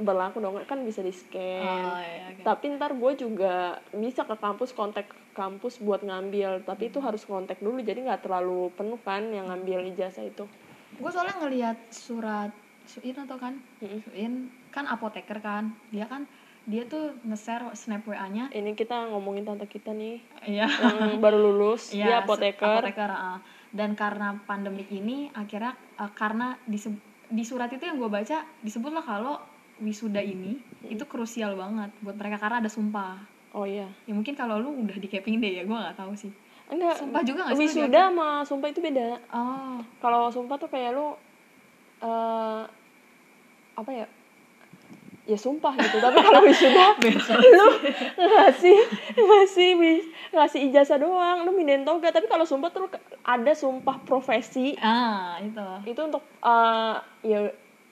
Berlaku 0.00 0.40
dong 0.40 0.56
kan 0.64 0.80
bisa 0.80 1.04
di 1.04 1.12
scan 1.12 1.60
Oh, 1.60 2.00
iya, 2.00 2.32
oke. 2.32 2.40
tapi 2.40 2.72
ntar 2.72 2.96
gue 2.96 3.12
juga 3.20 3.84
bisa 3.92 4.24
ke 4.24 4.32
kampus 4.40 4.72
kontak 4.72 5.12
kampus 5.36 5.80
buat 5.80 6.00
ngambil. 6.00 6.64
Tapi 6.64 6.88
itu 6.88 7.00
harus 7.04 7.24
kontak 7.24 7.60
dulu 7.60 7.80
jadi 7.84 8.00
nggak 8.00 8.24
terlalu 8.24 8.72
penuh 8.76 9.00
kan 9.04 9.28
yang 9.28 9.52
ngambil 9.52 9.84
ijazah 9.92 10.24
itu. 10.24 10.48
Gue 10.96 11.10
soalnya 11.10 11.36
ngelihat 11.42 11.76
surat 11.92 12.52
Suin 12.84 13.16
atau 13.16 13.40
kan. 13.40 13.56
Suin 13.80 14.52
kan 14.68 14.84
apoteker 14.84 15.40
kan? 15.40 15.72
Dia 15.88 16.04
kan 16.04 16.28
dia 16.64 16.88
tuh 16.88 17.12
nge-share 17.28 17.76
snap 17.76 18.08
wa 18.08 18.16
nya. 18.32 18.48
Ini 18.48 18.72
kita 18.72 19.12
ngomongin 19.12 19.44
tante 19.44 19.68
kita 19.68 19.92
nih 19.92 20.16
iya. 20.48 20.64
yang 20.64 21.20
baru 21.20 21.36
lulus 21.36 21.92
Iya, 21.92 22.04
dia 22.04 22.16
apoteker. 22.24 22.80
apoteker, 22.80 23.10
ah. 23.12 23.38
dan 23.76 23.92
karena 23.92 24.40
pandemik 24.48 24.88
ini 24.88 25.28
akhirnya 25.36 25.76
ah, 26.00 26.08
karena 26.12 26.56
diseb- 26.64 27.00
di 27.28 27.44
surat 27.44 27.68
itu 27.68 27.84
yang 27.84 28.00
gue 28.00 28.08
baca 28.08 28.44
disebutlah 28.64 29.04
kalau 29.04 29.36
wisuda 29.82 30.22
ini 30.22 30.56
itu 30.86 31.02
krusial 31.04 31.58
banget 31.58 31.90
buat 32.00 32.16
mereka 32.16 32.40
karena 32.40 32.64
ada 32.64 32.70
sumpah. 32.70 33.18
Oh 33.54 33.68
iya. 33.68 33.86
Ya 34.08 34.12
mungkin 34.16 34.34
kalau 34.34 34.58
lu 34.58 34.70
udah 34.86 34.96
di 34.98 35.06
Keping 35.10 35.38
deh 35.38 35.60
ya 35.60 35.62
gue 35.66 35.76
nggak 35.76 35.98
tahu 35.98 36.14
sih. 36.16 36.32
Enggak 36.64 36.96
Sumpah 36.96 37.22
juga 37.22 37.40
nggak 37.44 37.56
sih 37.60 37.68
wisuda 37.68 38.00
sama 38.08 38.28
sumpah 38.46 38.68
itu 38.72 38.80
beda. 38.80 39.20
Oh. 39.30 39.78
Kalau 40.00 40.32
sumpah 40.32 40.56
tuh 40.56 40.70
kayak 40.72 40.96
lu 40.96 41.12
eh 42.00 42.62
apa 43.74 43.90
ya 43.90 44.06
ya 45.24 45.40
sumpah 45.40 45.72
gitu 45.80 46.04
tapi 46.04 46.20
kalau 46.20 46.44
wisuda 46.44 47.00
lu 47.56 47.66
ngasih 48.20 48.78
ngasih 49.16 49.70
ngasih 50.34 50.60
ijazah 50.68 50.98
doang 50.98 51.46
lu 51.46 51.54
mindahin 51.54 51.86
toga. 51.86 52.10
Tapi 52.10 52.26
kalau 52.26 52.44
sumpah 52.44 52.74
tuh 52.74 52.90
ada 53.22 53.52
sumpah 53.54 54.02
profesi. 54.02 54.74
Ah 54.82 55.38
itu. 55.40 55.94
Itu 55.94 56.00
untuk 56.10 56.22
eh, 56.42 56.96
ya 57.24 57.40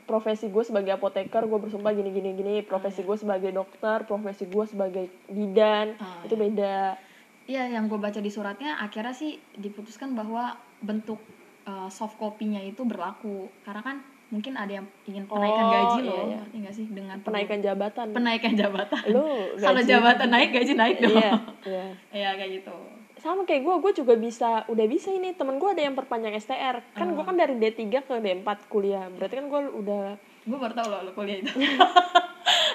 profesi 0.03 0.51
gue 0.51 0.65
sebagai 0.67 0.99
apoteker 0.99 1.47
gue 1.47 1.59
bersumpah 1.63 1.95
gini 1.95 2.11
gini 2.11 2.31
gini. 2.35 2.55
Profesi 2.67 3.07
gue 3.07 3.17
sebagai 3.17 3.55
dokter 3.55 4.05
profesi 4.05 4.45
gue 4.51 4.65
sebagai 4.67 5.07
bidan 5.31 5.95
Ah, 6.03 6.27
itu 6.27 6.35
beda. 6.35 6.99
Iya, 7.43 7.75
yang 7.75 7.91
gue 7.91 7.99
baca 7.99 8.23
di 8.23 8.31
suratnya 8.31 8.79
akhirnya 8.79 9.15
sih 9.15 9.39
diputuskan 9.59 10.15
bahwa 10.15 10.55
bentuk 10.79 11.19
uh, 11.67 11.91
soft 11.91 12.19
copy-nya 12.19 12.63
itu 12.63 12.83
berlaku. 12.87 13.51
Karena 13.67 13.83
kan 13.83 13.97
mungkin 14.33 14.53
ada 14.55 14.73
yang 14.73 14.87
ingin 15.05 15.25
penaikan 15.27 15.61
Oh, 15.61 15.71
gaji 15.71 15.99
iya, 15.99 16.09
loh, 16.09 16.25
iya. 16.25 16.37
ngerti 16.39 16.57
nggak 16.59 16.75
sih 16.75 16.87
dengan 16.89 17.17
penaikan 17.21 17.59
jabatan 17.61 18.07
penaikan 18.11 18.53
jabatan. 18.55 19.03
lu 19.07 19.29
Kalau 19.61 19.81
jabatan 19.83 20.29
naik 20.31 20.51
gaji 20.51 20.73
naik 20.73 20.97
dong. 20.99 21.13
iya 21.13 21.33
iya 21.63 21.85
Iya 22.19 22.31
kayak 22.35 22.51
gitu. 22.57 22.75
sama 23.15 23.45
kayak 23.45 23.61
gue 23.61 23.75
gue 23.79 23.93
juga 23.95 24.15
bisa 24.17 24.51
udah 24.67 24.87
bisa 24.87 25.09
ini 25.09 25.31
temen 25.31 25.55
gue 25.55 25.69
ada 25.69 25.79
yang 25.81 25.93
perpanjang 25.93 26.33
STR 26.35 26.81
kan 26.91 27.07
gue 27.09 27.21
kan 27.21 27.37
dari 27.37 27.55
D3 27.55 27.79
ke 28.01 28.15
D4 28.17 28.43
kuliah 28.67 29.07
berarti 29.09 29.35
kan 29.37 29.47
gue 29.47 29.61
udah 29.77 30.05
Gue 30.43 30.59
baru 30.59 30.75
tahu 30.75 30.89
loh 30.89 31.01
lo 31.03 31.13
kuliah 31.13 31.39
itu. 31.39 31.53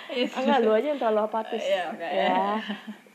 Iya. 0.08 0.32
enggak 0.34 0.60
lu 0.62 0.72
aja 0.72 0.88
yang 0.88 0.98
terlalu 0.98 1.22
apatis 1.22 1.60
Iya, 1.60 1.84
oke. 1.92 2.08
ya 2.08 2.40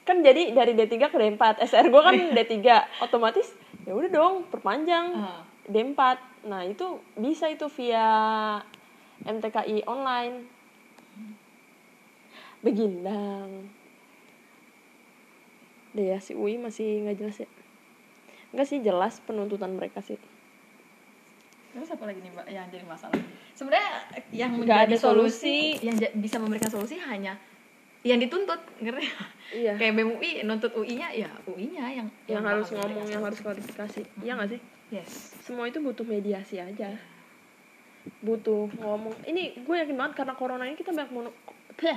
kan 0.03 0.17
jadi 0.19 0.43
dari 0.51 0.73
D3 0.75 0.95
ke 1.01 1.17
D4 1.17 1.43
STR 1.65 1.89
gue 1.89 2.03
kan 2.03 2.15
D3 2.37 2.53
otomatis 3.01 3.49
ya 3.83 3.93
udah 3.93 4.11
dong 4.11 4.35
perpanjang 4.47 5.07
Ah. 5.17 5.41
D4 5.65 5.99
nah 6.43 6.63
itu 6.63 6.85
bisa 7.15 7.47
itu 7.47 7.71
via 7.71 8.07
MTKI 9.23 9.87
online. 9.87 10.43
Begindang 12.61 13.71
deh 15.93 16.09
ya 16.09 16.19
si 16.19 16.33
UI 16.33 16.57
masih 16.57 17.05
nggak 17.05 17.17
jelas 17.17 17.37
ya? 17.39 17.49
Nggak 18.51 18.67
sih 18.67 18.79
jelas 18.81 19.21
penuntutan 19.21 19.77
mereka 19.77 20.01
sih. 20.01 20.17
Terus 21.69 21.89
apa 21.89 22.05
lagi 22.05 22.21
nih 22.21 22.33
mbak 22.33 22.47
yang 22.49 22.67
jadi 22.69 22.85
masalah? 22.85 23.13
Sebenarnya 23.53 23.93
yang 24.33 24.57
Nggak 24.57 24.89
menjadi 24.89 24.89
ada 24.89 24.97
solusi, 24.97 25.77
yang 25.79 25.97
ja- 25.97 26.13
bisa 26.13 26.41
memberikan 26.41 26.69
solusi 26.69 26.97
hanya 26.99 27.37
yang 28.03 28.19
dituntut, 28.19 28.59
ngerti? 28.81 29.05
iya. 29.55 29.77
Kayak 29.79 29.93
BEM 29.95 30.09
UI 30.17 30.31
nuntut 30.43 30.73
UI-nya 30.75 31.13
ya 31.13 31.31
UI-nya 31.47 31.87
yang 31.93 32.09
yang 32.27 32.43
harus 32.43 32.67
bakal 32.67 32.89
ngomong 32.91 33.09
yang 33.09 33.23
harus 33.23 33.39
klarifikasi. 33.39 34.03
Iya 34.25 34.33
nggak 34.35 34.51
sih 34.51 34.61
Yes. 34.93 35.33
semua 35.41 35.73
itu 35.73 35.81
butuh 35.81 36.05
mediasi 36.05 36.61
aja 36.61 36.93
butuh 38.21 38.69
ngomong 38.77 39.15
ini 39.25 39.57
gue 39.57 39.77
yakin 39.79 39.97
banget 39.97 40.21
karena 40.21 40.35
corona 40.37 40.67
ini 40.69 40.77
kita 40.77 40.93
banyak 40.93 41.11
mono, 41.15 41.31
Bleh, 41.79 41.97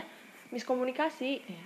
miskomunikasi 0.53 1.43
Iya. 1.43 1.65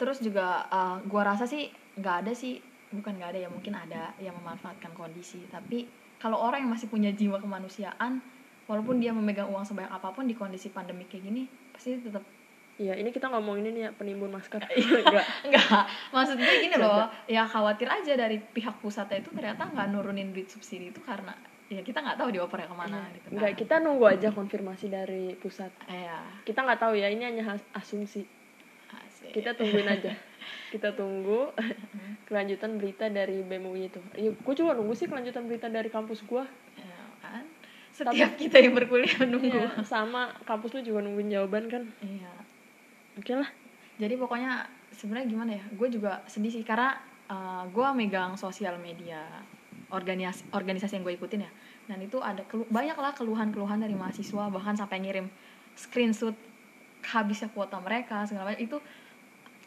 Terus 0.00 0.18
juga 0.18 0.66
uh, 0.72 0.98
gua 1.04 1.22
rasa 1.30 1.44
sih 1.44 1.68
nggak 1.94 2.26
ada 2.26 2.32
sih, 2.32 2.58
bukan 2.90 3.16
nggak 3.20 3.36
ada 3.36 3.40
ya 3.44 3.48
mungkin 3.52 3.74
ada 3.76 4.16
yang 4.18 4.34
memanfaatkan 4.40 4.92
kondisi. 4.96 5.44
Tapi 5.52 5.84
kalau 6.16 6.40
orang 6.40 6.64
yang 6.64 6.72
masih 6.72 6.88
punya 6.88 7.12
jiwa 7.12 7.36
kemanusiaan, 7.38 8.18
walaupun 8.66 9.02
dia 9.02 9.12
memegang 9.12 9.50
uang 9.52 9.62
sebanyak 9.62 9.92
apa 9.92 10.08
pun 10.10 10.24
di 10.24 10.34
kondisi 10.34 10.72
pandemi 10.72 11.04
kayak 11.06 11.28
gini, 11.28 11.46
pasti 11.70 12.00
tetap 12.00 12.24
iya 12.82 12.94
ini 12.94 13.08
kita 13.08 13.26
ngomongin 13.28 13.70
ini 13.70 13.80
ya 13.82 13.90
penimbun 13.90 14.28
masker 14.28 14.58
Iya. 14.66 14.98
enggak 15.00 15.26
enggak. 15.44 15.84
Maksudnya 16.10 16.50
gini 16.58 16.74
loh, 16.76 17.06
ya 17.26 17.42
khawatir 17.44 17.86
aja 17.86 18.12
dari 18.14 18.42
pihak 18.42 18.76
pusatnya 18.76 19.16
itu 19.16 19.30
ternyata 19.30 19.62
nggak 19.64 19.86
nurunin 19.88 20.30
duit 20.30 20.46
subsidi 20.46 20.90
itu 20.90 20.98
karena 21.00 21.30
ya 21.68 21.80
kita 21.80 21.98
nggak 21.98 22.18
tahu 22.18 22.28
diopernya 22.30 22.66
ke 22.66 22.76
mana 22.76 22.98
gitu. 23.08 23.24
kan. 23.24 23.32
enggak 23.32 23.52
kita 23.56 23.74
nunggu 23.78 24.04
aja 24.10 24.28
konfirmasi 24.30 24.86
dari 24.88 25.32
pusat 25.34 25.70
Iya. 25.86 26.20
kita 26.42 26.60
nggak 26.60 26.80
tahu 26.80 26.92
ya 26.94 27.06
ini 27.06 27.22
hanya 27.22 27.42
asumsi 27.72 28.26
Asik. 28.90 29.32
kita 29.32 29.54
tungguin 29.54 29.86
aja 29.86 30.12
kita 30.68 30.92
tunggu 30.92 31.48
kelanjutan 32.28 32.76
berita 32.76 33.06
dari 33.06 33.40
BMUI 33.40 33.88
itu 33.88 34.00
ya, 34.12 34.28
gue 34.30 34.54
juga 34.54 34.74
nunggu 34.74 34.92
sih 34.92 35.06
kelanjutan 35.06 35.46
berita 35.46 35.68
dari 35.68 35.88
kampus 35.88 36.20
gue 36.22 36.44
Ya, 36.74 36.98
kan? 37.22 37.44
Setiap 37.90 38.36
kita 38.36 38.56
yang 38.58 38.72
berkuliah 38.72 39.20
nunggu. 39.22 39.52
Iya, 39.52 39.80
sama 39.82 40.32
kampus 40.42 40.72
lu 40.72 40.80
juga 40.82 41.00
nungguin 41.00 41.28
jawaban 41.30 41.68
kan 41.68 41.82
Iya. 42.00 42.32
Oke 43.18 43.32
lah. 43.36 43.50
Jadi 44.00 44.14
pokoknya 44.16 44.66
sebenarnya 44.92 45.26
gimana 45.28 45.50
ya 45.56 45.64
gue 45.72 45.88
juga 45.88 46.24
sedih 46.28 46.52
sih 46.52 46.64
karena 46.64 46.96
uh, 47.28 47.64
gue 47.68 47.86
megang 47.96 48.36
sosial 48.36 48.76
media 48.80 49.24
organisasi 49.92 50.48
organisasi 50.52 51.00
yang 51.00 51.04
gue 51.04 51.14
ikutin 51.16 51.44
ya. 51.44 51.50
Dan 51.86 51.98
itu 52.00 52.18
ada 52.22 52.40
kelu 52.48 52.64
banyak 52.72 52.96
lah 52.96 53.12
keluhan-keluhan 53.12 53.82
dari 53.82 53.92
mahasiswa 53.92 54.48
bahkan 54.48 54.78
sampai 54.78 55.02
ngirim 55.02 55.26
screenshot 55.76 56.36
habisnya 57.02 57.50
kuota 57.52 57.76
mereka 57.82 58.24
segala 58.24 58.52
macam. 58.52 58.62
Itu 58.62 58.76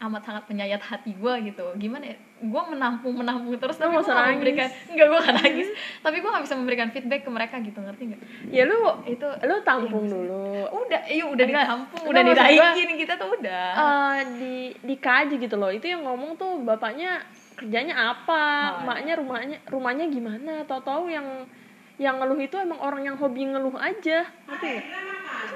amat 0.02 0.22
sangat 0.26 0.44
menyayat 0.50 0.82
hati 0.82 1.14
gue 1.16 1.34
gitu. 1.52 1.66
Gimana 1.78 2.16
ya 2.16 2.18
gue 2.36 2.64
menampung 2.68 3.16
menampung 3.16 3.56
terus 3.56 3.80
tapi 3.80 3.96
nggak 3.96 4.04
gue 4.04 4.12
nggak 4.12 4.20
nangis. 4.20 4.36
memberikan 4.36 4.68
enggak 4.92 5.08
gue 5.08 5.20
gak 5.24 5.36
nangis. 5.40 5.68
Tapi 6.04 6.16
gue 6.20 6.30
gak 6.30 6.44
bisa 6.44 6.56
memberikan 6.60 6.88
feedback 6.92 7.22
ke 7.24 7.32
mereka 7.32 7.56
gitu 7.64 7.80
ngerti 7.80 8.04
nggak? 8.12 8.22
Ya 8.52 8.64
lu 8.68 8.76
itu 9.08 9.24
lu 9.24 9.56
tampung 9.64 10.06
dulu. 10.06 10.68
Udah 10.68 11.02
iya 11.08 11.24
udah 11.26 11.46
Enggak. 11.48 11.64
ditampung 11.64 12.02
udah 12.12 12.22
dinaikin 12.22 12.92
kita 13.00 13.14
tuh 13.16 13.30
udah. 13.40 13.68
eh 13.72 14.18
di 14.36 14.56
dikaji 14.84 15.36
gitu 15.40 15.56
loh. 15.56 15.72
Itu 15.72 15.88
yang 15.88 16.04
ngomong 16.04 16.36
tuh 16.36 16.60
bapaknya 16.62 17.24
kerjanya 17.56 17.96
apa 18.12 18.44
Oh, 18.44 18.84
iya. 18.84 18.84
maknya 18.84 19.14
rumahnya 19.16 19.58
rumahnya 19.72 20.06
gimana? 20.12 20.54
Tau 20.68 20.84
tahu 20.84 21.08
yang 21.08 21.48
yang 21.96 22.20
ngeluh 22.20 22.36
itu 22.36 22.60
emang 22.60 22.76
orang 22.84 23.08
yang 23.08 23.16
hobi 23.16 23.48
ngeluh 23.48 23.80
aja. 23.80 24.28
Ngerti 24.52 24.68
nggak? 24.68 24.86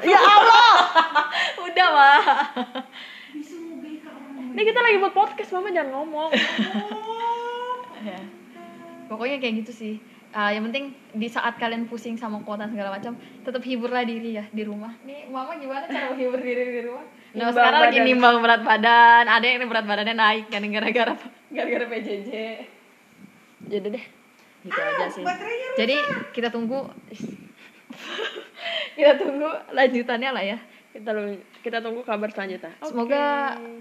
ya 0.08 0.16
Allah! 0.16 0.72
Udah 1.68 1.88
mah 1.92 2.24
ini 4.60 4.76
kita 4.76 4.82
lagi 4.84 4.98
buat 5.00 5.16
podcast 5.16 5.56
mama 5.56 5.72
jangan 5.72 5.92
ngomong. 5.96 6.32
Ya. 8.00 8.20
pokoknya 9.08 9.40
kayak 9.40 9.64
gitu 9.64 9.72
sih. 9.72 9.96
Ah, 10.36 10.52
yang 10.52 10.68
penting 10.68 10.96
di 11.16 11.28
saat 11.32 11.56
kalian 11.60 11.88
pusing 11.88 12.20
sama 12.20 12.44
kuota 12.44 12.68
segala 12.68 12.96
macam 12.96 13.16
tetap 13.44 13.64
hiburlah 13.64 14.04
diri 14.04 14.36
ya 14.36 14.44
di 14.52 14.68
rumah. 14.68 14.92
Nih 15.08 15.32
mama 15.32 15.56
gimana 15.56 15.88
cara 15.88 16.12
menghibur 16.12 16.44
diri 16.44 16.80
di 16.80 16.82
rumah? 16.88 17.04
Nah 17.08 17.52
Nimbang 17.52 17.56
sekarang 17.56 17.82
lagi 17.88 18.00
badan. 18.00 18.08
nimbang 18.12 18.36
berat 18.44 18.62
badan. 18.68 19.26
Ada 19.32 19.46
yang 19.48 19.68
berat 19.68 19.86
badannya 19.88 20.16
naik 20.16 20.46
kan 20.52 20.64
gara-gara 20.68 21.14
gara-gara 21.56 21.86
PJJ 21.88 22.32
jadi 23.68 23.88
deh. 23.96 24.06
Gitu 24.64 24.80
aja 24.80 25.08
sih. 25.08 25.24
jadi 25.80 25.96
kita 26.36 26.52
tunggu. 26.52 26.84
Kita 29.00 29.16
tunggu 29.16 29.48
lanjutannya 29.72 30.30
lah 30.36 30.44
ya 30.44 30.60
kita 31.00 31.12
kita 31.64 31.78
tunggu 31.80 32.04
kabar 32.04 32.30
selanjutnya. 32.30 32.76
Oke. 32.84 32.92
Semoga 32.92 33.24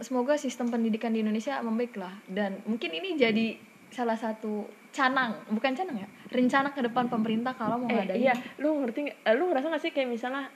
semoga 0.00 0.34
sistem 0.38 0.70
pendidikan 0.70 1.10
di 1.10 1.20
Indonesia 1.26 1.58
membaik 1.60 1.98
lah. 1.98 2.14
Dan 2.24 2.62
mungkin 2.64 2.94
ini 2.94 3.18
jadi 3.18 3.58
salah 3.90 4.14
satu 4.14 4.70
canang 4.94 5.42
bukan 5.50 5.74
canang 5.74 5.98
ya? 5.98 6.08
Rencana 6.30 6.70
ke 6.70 6.80
depan 6.86 7.10
pemerintah 7.10 7.58
kalau 7.58 7.82
mau 7.82 7.90
eh, 7.90 8.06
ngadain. 8.06 8.18
iya. 8.22 8.34
Lu 8.62 8.78
ngerti 8.80 9.10
eh, 9.10 9.34
lu 9.34 9.50
ngerasa 9.50 9.74
gak 9.74 9.82
sih 9.82 9.92
kayak 9.92 10.08
misalnya 10.08 10.46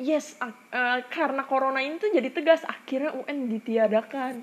yes 0.00 0.40
eh, 0.40 1.00
karena 1.12 1.44
corona 1.44 1.84
ini 1.84 2.00
tuh 2.00 2.08
jadi 2.08 2.32
tegas 2.32 2.64
akhirnya 2.64 3.12
UN 3.12 3.52
ditiadakan. 3.52 4.34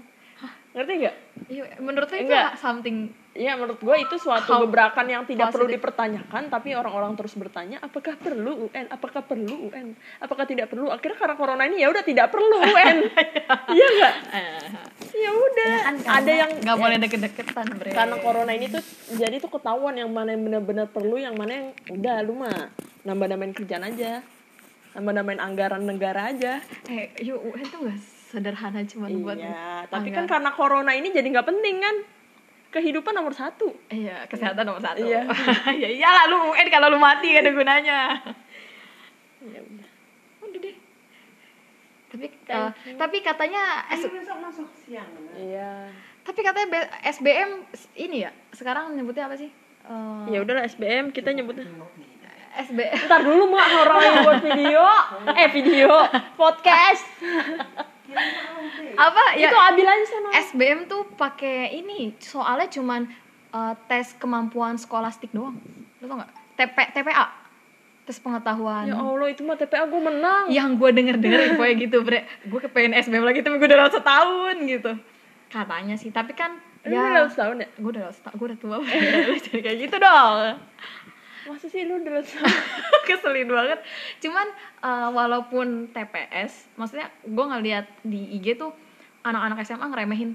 Ngerti 0.73 0.93
nggak? 1.05 1.15
Iya, 1.53 1.63
menurut 1.85 2.09
lo 2.09 2.17
itu 2.17 2.33
something 2.57 3.13
Iya 3.33 3.57
menurut 3.57 3.81
gue 3.81 3.97
itu 3.97 4.15
suatu 4.21 4.45
How 4.45 4.61
gebrakan 4.61 5.09
yang 5.09 5.25
tidak 5.25 5.49
perlu 5.49 5.65
positive. 5.65 5.81
dipertanyakan 5.81 6.53
tapi 6.53 6.77
orang-orang 6.77 7.17
terus 7.17 7.33
bertanya 7.33 7.81
apakah 7.81 8.13
perlu 8.13 8.69
UN? 8.69 8.85
Apakah 8.93 9.25
perlu 9.25 9.73
UN? 9.73 9.97
Apakah 10.21 10.45
tidak 10.45 10.69
perlu? 10.69 10.93
Akhirnya 10.93 11.17
karena 11.17 11.33
corona 11.33 11.65
ini 11.65 11.81
ya 11.81 11.89
udah 11.89 12.05
tidak 12.05 12.29
perlu 12.29 12.61
UN. 12.69 12.97
Iya 13.73 13.87
nggak? 13.89 14.15
Ya 15.17 15.31
udah 15.33 15.73
kan, 15.81 15.95
ada 16.21 16.31
yang 16.45 16.51
nggak 16.61 16.77
boleh 16.77 16.97
deket-deketan 17.01 17.67
bre. 17.81 17.89
karena 17.89 18.15
corona 18.21 18.51
ini 18.53 18.69
tuh 18.69 18.81
jadi 19.17 19.35
tuh 19.41 19.49
ketahuan 19.49 19.97
yang 19.97 20.13
mana 20.13 20.37
yang 20.37 20.43
benar-benar 20.45 20.87
perlu 20.93 21.17
yang 21.17 21.33
mana 21.33 21.51
yang 21.57 21.67
udah 21.89 22.15
lu 22.21 22.37
mah 22.37 22.69
nambah-nambahin 23.01 23.53
kerjaan 23.57 23.83
aja 23.89 24.21
nambah-nambahin 24.93 25.41
anggaran 25.41 25.81
negara 25.81 26.29
aja. 26.29 26.61
Eh 26.85 27.09
yuk 27.25 27.41
UN 27.41 27.65
tuh 27.65 27.79
gak 27.89 27.97
sederhana 28.29 28.81
cuma 28.85 29.09
buat 29.09 29.37
iya 29.37 29.85
tapi 29.89 30.09
anggaran. 30.09 30.25
kan 30.29 30.37
karena 30.37 30.49
corona 30.53 30.91
ini 30.93 31.09
jadi 31.09 31.25
nggak 31.29 31.45
penting 31.45 31.77
kan 31.81 31.95
kehidupan 32.73 33.13
nomor 33.13 33.37
satu. 33.37 33.69
Iya 33.93 34.25
kesehatan 34.25 34.65
nomor 34.65 34.81
satu. 34.81 35.05
Iya. 35.05 35.29
ya 35.85 35.89
iyalah 35.93 36.25
lu 36.25 36.37
UN 36.57 36.67
kalau 36.73 36.89
lu 36.89 36.97
mati 36.97 37.29
gak 37.29 37.45
ada 37.45 37.53
gunanya. 37.53 37.99
Ya 39.45 39.59
udah. 39.61 39.89
Udah 40.41 40.59
deh. 40.59 40.75
Tapi 42.13 42.25
eh, 42.29 42.69
you. 42.89 42.97
tapi 42.97 43.17
katanya 43.21 43.85
S- 43.93 44.09
besok 44.09 44.37
masuk 44.41 44.69
siang 44.85 45.09
iya. 45.37 45.89
Tapi 46.25 46.39
katanya 46.41 46.67
B- 46.69 46.91
SBM 47.09 47.65
ini 47.97 48.25
ya 48.25 48.31
sekarang 48.53 48.97
nyebutnya 48.97 49.29
apa 49.29 49.37
sih? 49.37 49.49
Eh, 49.85 50.23
ya 50.33 50.41
udahlah 50.41 50.65
SBM 50.65 51.13
kita 51.13 51.29
nyebutnya. 51.29 51.69
SBM 52.53 53.09
ntar 53.09 53.25
dulu 53.25 53.49
mak 53.49 53.65
orang 53.85 54.01
yang 54.01 54.17
buat 54.25 54.41
video. 54.41 54.85
Eh 55.41 55.49
video. 55.53 55.89
Podcast 56.37 57.05
apa? 58.93 59.23
Ya 59.35 59.49
itu 59.49 59.57
ambil 59.57 59.87
aja 59.89 60.05
sana. 60.05 60.29
SBM 60.49 60.79
tuh 60.85 61.07
pakai 61.17 61.73
ini 61.73 62.13
soalnya 62.21 62.69
cuman 62.69 63.09
eh, 63.53 63.73
tes 63.89 64.13
kemampuan 64.17 64.77
skolastik 64.77 65.33
doang. 65.33 65.57
Lu 66.01 66.05
tau 66.05 66.17
nggak? 66.21 66.31
TP 66.53 66.77
TPA 66.93 67.25
tes 68.03 68.19
pengetahuan. 68.19 68.85
Ya 68.85 68.99
Allah 68.99 69.27
itu 69.31 69.41
mah 69.47 69.55
TPA 69.55 69.87
gue 69.87 70.01
menang. 70.01 70.45
yang 70.51 70.75
gue 70.75 70.89
denger 70.91 71.15
denger 71.17 71.39
info 71.55 71.63
gitu 71.87 71.97
bre. 72.03 72.27
Gue 72.45 72.59
kepengen 72.59 72.93
SBM 72.99 73.23
lagi 73.23 73.39
tapi 73.41 73.57
gue 73.57 73.67
udah 73.67 73.79
lewat 73.85 73.93
setahun 73.95 74.55
gitu. 74.67 74.91
Katanya 75.49 75.95
sih 75.95 76.11
tapi 76.11 76.35
kan 76.35 76.59
Lu 76.83 76.91
ya 76.91 76.99
udah 76.99 77.11
lewat 77.15 77.31
setahun 77.31 77.55
ya? 77.63 77.67
gue 77.79 77.89
udah 77.95 78.01
lewat 78.03 78.15
setahun 78.19 78.35
gue 78.35 78.47
udah 78.51 78.59
tua 78.59 78.77
jadi 79.47 79.59
kayak 79.63 79.77
gitu 79.87 79.95
dong 80.03 80.59
Masa 81.43 81.67
sih 81.67 81.83
lu 81.83 81.99
setahun? 81.99 82.47
keselin 83.07 83.49
banget 83.51 83.79
cuman 84.23 84.47
eh, 84.79 85.09
walaupun 85.11 85.91
TPS 85.91 86.71
maksudnya 86.79 87.11
gue 87.23 87.45
ngeliat 87.45 87.85
di 88.01 88.39
IG 88.39 88.55
tuh 88.55 88.71
anak-anak 89.23 89.63
SMA 89.63 89.85
ngeremehin 89.91 90.31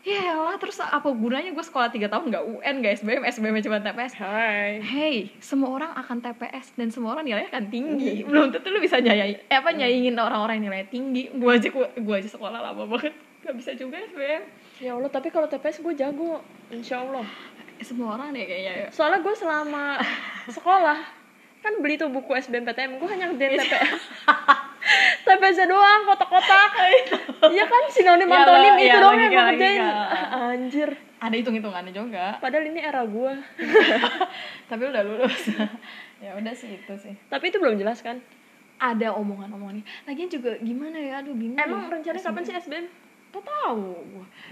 ya 0.00 0.32
lah 0.32 0.56
terus 0.56 0.80
apa 0.80 1.12
gunanya 1.12 1.52
gue 1.52 1.60
sekolah 1.60 1.92
3 1.92 2.08
tahun 2.08 2.32
nggak 2.32 2.44
UN 2.56 2.74
nggak 2.80 2.92
SBM 3.04 3.22
SBM 3.28 3.56
cuma 3.60 3.84
TPS 3.84 4.16
Hai. 4.16 4.80
Hey, 4.80 5.16
semua 5.44 5.76
orang 5.76 5.92
akan 5.92 6.24
TPS 6.24 6.72
dan 6.72 6.88
semua 6.88 7.12
orang 7.12 7.28
nilainya 7.28 7.52
akan 7.52 7.68
tinggi. 7.68 8.24
Belum 8.24 8.48
tentu 8.48 8.72
lu 8.72 8.80
bisa 8.80 8.96
nyayain, 8.96 9.36
eh, 9.44 9.56
apa 9.60 9.76
nyaingin 9.76 10.16
orang-orang 10.16 10.56
yang 10.56 10.72
nilainya 10.72 10.88
tinggi. 10.88 11.28
Gua 11.36 11.60
aja 11.60 11.68
gua, 11.68 11.92
gua 12.00 12.16
aja 12.16 12.32
sekolah 12.32 12.64
lama 12.64 12.88
banget, 12.88 13.12
gak 13.44 13.54
bisa 13.60 13.76
juga 13.76 14.00
SBM. 14.00 14.42
Ya 14.80 14.96
Allah, 14.96 15.12
tapi 15.12 15.28
kalau 15.28 15.44
TPS 15.44 15.84
gue 15.84 15.92
jago. 15.92 16.40
Insya 16.72 17.04
Allah. 17.04 17.28
Semua 17.82 18.14
orang 18.14 18.30
deh 18.30 18.42
kayaknya. 18.42 18.72
ya. 18.78 18.86
Soalnya 18.90 19.20
gue 19.20 19.34
selama 19.34 19.96
sekolah 20.46 20.98
kan 21.60 21.72
beli 21.76 21.94
tuh 21.94 22.08
buku 22.08 22.32
SBMPTN 22.32 22.96
gue 22.96 23.08
hanya 23.10 23.28
ngerjain 23.28 23.52
TPS 23.54 24.00
TPS 25.22 25.58
doang 25.66 26.00
kotak-kotak 26.04 26.70
iya 27.52 27.64
kan 27.64 27.82
sinonim 27.90 28.24
Iya, 28.24 28.36
antonim 28.38 28.64
lo- 28.66 28.78
itu 28.78 28.86
iya, 28.86 28.96
doang 28.98 29.18
yang 29.18 29.28
gue 29.30 29.44
kerjain. 29.50 29.80
Ah, 29.82 30.50
anjir 30.50 30.90
Ada 31.20 31.34
hitung-hitungannya 31.36 31.92
juga. 31.92 32.40
padahal 32.40 32.64
ini 32.64 32.80
era 32.80 33.04
gue 33.04 33.32
Tapi 34.72 34.82
udah 34.82 35.02
lulus. 35.04 35.52
ya 36.24 36.32
udah 36.32 36.54
sih 36.54 36.74
itu 36.74 36.94
sih. 36.96 37.12
tapi 37.28 37.48
itu 37.48 37.56
belum 37.56 37.76
jelas 37.76 38.00
kan 38.00 38.24
Ada 38.78 39.12
omongan-omongan 39.12 39.84
Lagian 40.04 40.32
juga 40.32 40.56
gimana 40.58 40.96
ya? 40.96 41.20
Aduh 41.20 41.36
bingung. 41.36 41.60
emang 41.60 41.92
rencananya 41.92 42.24
kapan 42.24 42.42
sih 42.42 42.56
SBM 42.56 42.86
Gak 43.30 43.44
tahu. 43.44 44.00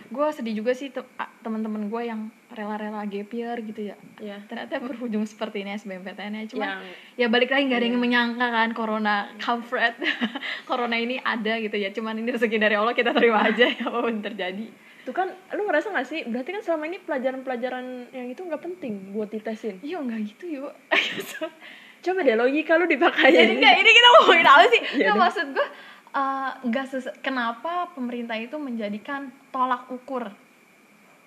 Gue 0.06 0.26
sedih 0.28 0.54
juga 0.54 0.70
sih 0.70 0.92
teman-teman 1.40 1.88
gue 1.88 2.02
yang 2.04 2.28
rela-rela 2.58 3.06
gap 3.06 3.30
year 3.30 3.56
gitu 3.62 3.94
ya. 3.94 3.96
ya 4.18 4.42
Ternyata 4.50 4.82
berujung 4.82 5.22
seperti 5.22 5.62
ini 5.62 5.78
SBMPTN 5.78 6.32
ya. 6.34 6.44
Cuma 6.50 6.64
yang 6.66 6.82
ya 7.14 7.26
balik 7.30 7.54
lagi 7.54 7.70
nggak 7.70 7.78
ada 7.78 7.86
yang 7.86 8.02
menyangka 8.02 8.46
kan 8.50 8.70
corona 8.74 9.30
comfort 9.38 9.94
corona 10.68 10.98
ini 10.98 11.22
ada 11.22 11.62
gitu 11.62 11.78
ya. 11.78 11.94
Cuman 11.94 12.18
ini 12.18 12.34
rezeki 12.34 12.58
dari 12.58 12.74
Allah 12.74 12.98
kita 12.98 13.14
terima 13.14 13.46
aja 13.46 13.70
ya 13.70 13.86
apa 13.86 13.98
pun 14.02 14.18
terjadi. 14.18 14.66
Itu 15.06 15.14
kan 15.14 15.30
lu 15.54 15.62
ngerasa 15.70 15.94
gak 15.94 16.04
sih? 16.10 16.26
Berarti 16.26 16.50
kan 16.52 16.62
selama 16.66 16.84
ini 16.90 16.98
pelajaran-pelajaran 17.00 18.10
yang 18.10 18.26
itu 18.26 18.42
nggak 18.42 18.60
penting 18.60 19.14
buat 19.14 19.30
ditesin. 19.30 19.78
Iya 19.78 20.02
nggak 20.02 20.20
gitu 20.34 20.44
yuk 20.58 20.74
coba 21.98 22.22
deh 22.22 22.38
logika 22.38 22.78
lu 22.78 22.86
dipakai 22.86 23.34
jadi 23.34 23.58
nggak 23.58 23.74
ini 23.74 23.90
kita 23.90 24.08
ngomongin 24.18 24.46
apa 24.46 24.64
sih? 24.70 24.80
Iya 25.02 25.10
nggak 25.10 25.14
deh. 25.14 25.22
maksud 25.22 25.46
gue 25.54 25.66
eh, 26.14 26.50
nggak 26.66 26.86
ses- 26.90 27.16
kenapa 27.22 27.90
pemerintah 27.94 28.34
itu 28.38 28.54
menjadikan 28.58 29.30
tolak 29.54 29.86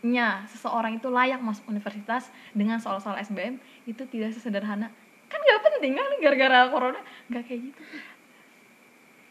ukurnya 0.02 0.50
seseorang 0.50 0.98
itu 0.98 1.14
layak 1.14 1.38
masuk 1.46 1.70
universitas 1.70 2.34
dengan 2.58 2.82
soal-soal 2.82 3.22
SBM 3.22 3.62
itu 3.86 4.02
tidak 4.10 4.34
sesederhana. 4.34 4.90
Kan 5.30 5.38
nggak 5.38 5.62
penting 5.62 5.94
kan 5.94 6.10
gitu. 6.18 6.34
Iya, 6.34 6.70
corona? 6.74 7.00
Nggak 7.30 7.44
kayak 7.46 7.62
gitu. 7.70 7.82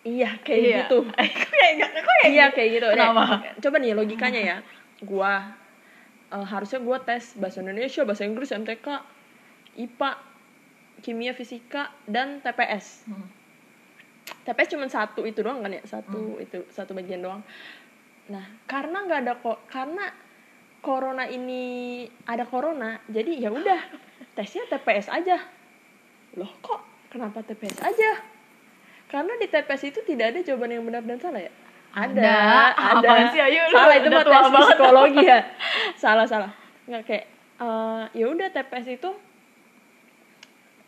Iya 0.00 0.30
kayak 0.40 0.60
Iya. 0.62 0.78
gitu. 0.86 0.98
Kayak 1.10 1.76
kayak 1.90 2.30
iya 2.30 2.46
kayak 2.54 2.70
gitu. 2.72 2.86
Deh, 2.86 2.96
Kenapa? 2.96 3.24
coba 3.60 3.76
nih 3.82 3.92
logikanya 3.92 4.40
ya. 4.40 4.56
Gua 5.02 5.42
eh, 6.30 6.46
harusnya 6.46 6.78
gua 6.78 7.02
tes 7.02 7.34
bahasa 7.34 7.60
Indonesia 7.60 8.06
bahasa 8.06 8.22
Inggris 8.22 8.54
MTK 8.54 8.86
IPA 9.76 10.10
kimia 11.02 11.34
fisika 11.34 11.90
dan 12.06 12.38
TPS 12.40 13.10
Hmm. 13.10 13.26
TPS 14.46 14.70
cuma 14.72 14.86
satu 14.86 15.26
itu 15.26 15.42
doang 15.42 15.60
kan 15.60 15.74
ya? 15.74 15.82
Satu 15.82 16.38
itu 16.38 16.62
satu 16.70 16.94
bagian 16.94 17.20
doang. 17.20 17.42
Nah 18.30 18.46
karena 18.64 19.02
nggak 19.04 19.20
ada 19.20 19.34
kok 19.36 19.66
karena 19.66 20.06
corona 20.80 21.24
ini 21.24 21.62
ada 22.24 22.44
corona 22.44 22.98
jadi 23.06 23.36
ya 23.38 23.50
udah 23.52 23.80
tesnya 24.32 24.64
TPS 24.66 25.08
aja 25.08 25.36
loh 26.34 26.50
kok 26.60 26.80
kenapa 27.08 27.40
TPS 27.40 27.80
aja 27.80 28.10
karena 29.08 29.32
di 29.36 29.46
TPS 29.46 29.82
itu 29.86 30.00
tidak 30.02 30.32
ada 30.32 30.40
jawaban 30.40 30.72
yang 30.72 30.84
benar 30.84 31.02
dan 31.02 31.18
salah 31.18 31.42
ya 31.42 31.52
ada 31.90 32.22
Ada. 32.70 33.02
ada 33.02 33.34
sih? 33.34 33.42
Lu 33.42 33.74
salah 33.74 33.94
itu 33.98 34.06
udah 34.06 34.22
mah 34.22 34.24
tes 34.24 34.46
banget. 34.46 34.66
psikologi 34.70 35.22
ya 35.26 35.40
salah 35.98 36.26
salah 36.26 36.52
nggak 36.86 37.02
kayak 37.02 37.26
eh, 37.58 38.02
ya 38.14 38.24
udah 38.26 38.48
TPS 38.48 38.86
itu 38.88 39.10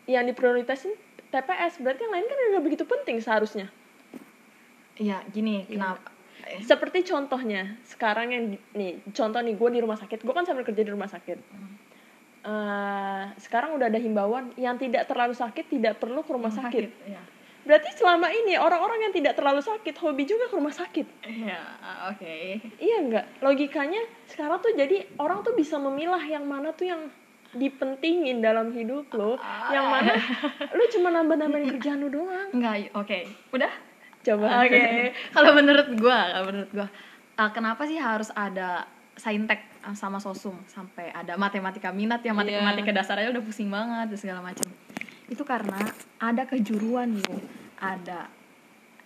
yang 0.03 0.23
diprioritasin 0.25 0.95
TPS 1.27 1.79
berarti 1.79 2.01
yang 2.01 2.13
lain 2.13 2.25
kan 2.25 2.37
nggak 2.55 2.63
begitu 2.63 2.83
penting 2.83 3.19
seharusnya 3.19 3.67
Iya, 4.93 5.25
gini, 5.33 5.65
Iya. 5.65 5.73
kenapa? 5.73 6.12
Eh, 6.47 6.61
seperti 6.63 7.07
contohnya 7.07 7.79
sekarang 7.87 8.27
yang 8.31 8.43
nih 8.75 8.99
contoh 9.11 9.39
nih 9.39 9.55
gue 9.55 9.69
di 9.73 9.79
rumah 9.81 9.97
sakit. 9.99 10.21
Gue 10.21 10.33
kan 10.35 10.45
sambil 10.45 10.67
kerja 10.67 10.83
di 10.83 10.91
rumah 10.91 11.09
sakit. 11.09 11.37
Eh, 12.43 13.23
sekarang 13.39 13.79
udah 13.79 13.87
ada 13.87 13.95
himbauan 13.95 14.51
yang 14.59 14.75
tidak 14.75 15.07
terlalu 15.07 15.31
sakit 15.31 15.63
tidak 15.71 15.95
perlu 16.03 16.27
ke 16.27 16.31
rumah 16.35 16.51
sakit. 16.51 16.87
Iya. 17.07 17.23
berarti 17.63 17.95
selama 17.95 18.27
ini 18.27 18.59
orang-orang 18.59 19.07
yang 19.07 19.13
tidak 19.15 19.39
terlalu 19.39 19.63
sakit 19.63 19.95
hobi 20.03 20.27
juga 20.27 20.51
ke 20.51 20.55
rumah 20.59 20.75
sakit? 20.75 21.07
Iya, 21.23 21.63
oke. 22.11 22.35
iya 22.75 22.97
nggak? 23.07 23.39
Logikanya 23.39 24.03
sekarang 24.27 24.59
tuh 24.59 24.75
jadi 24.75 25.07
orang 25.15 25.47
tuh 25.47 25.55
bisa 25.55 25.79
memilah 25.79 26.19
yang 26.27 26.43
mana 26.43 26.75
tuh 26.75 26.91
yang 26.91 27.07
dipentingin 27.55 28.43
dalam 28.43 28.73
hidup 28.73 29.07
lo. 29.15 29.39
Yang 29.71 29.85
mana 29.87 30.13
lu 30.75 30.83
cuma 30.91 31.09
nambah-nambahin 31.13 31.67
kerjaan 31.77 32.03
lu 32.03 32.09
doang. 32.11 32.49
Enggak, 32.51 32.91
oke. 32.97 33.19
Udah? 33.55 33.71
Coba 34.23 34.63
Oke. 34.63 35.11
Kalau 35.35 35.51
menurut 35.51 35.87
gua, 35.99 36.19
kalau 36.31 36.45
menurut 36.49 36.71
gua, 36.71 36.87
uh, 37.37 37.51
kenapa 37.51 37.83
sih 37.83 37.99
harus 37.99 38.31
ada 38.33 38.87
saintek 39.13 39.61
sama 39.93 40.17
sosum 40.17 40.57
sampai 40.65 41.13
ada 41.13 41.37
matematika 41.37 41.93
minat 41.93 42.23
ya 42.25 42.33
Iya. 42.33 42.39
matematika 42.63 42.91
dasar 42.95 43.19
aja 43.21 43.29
udah 43.29 43.43
pusing 43.45 43.69
banget 43.69 44.09
dan 44.09 44.19
segala 44.19 44.39
macam. 44.41 44.65
Itu 45.29 45.43
karena 45.45 45.77
ada 46.17 46.47
kejuruan 46.49 47.19
lu, 47.19 47.37
ada 47.77 48.31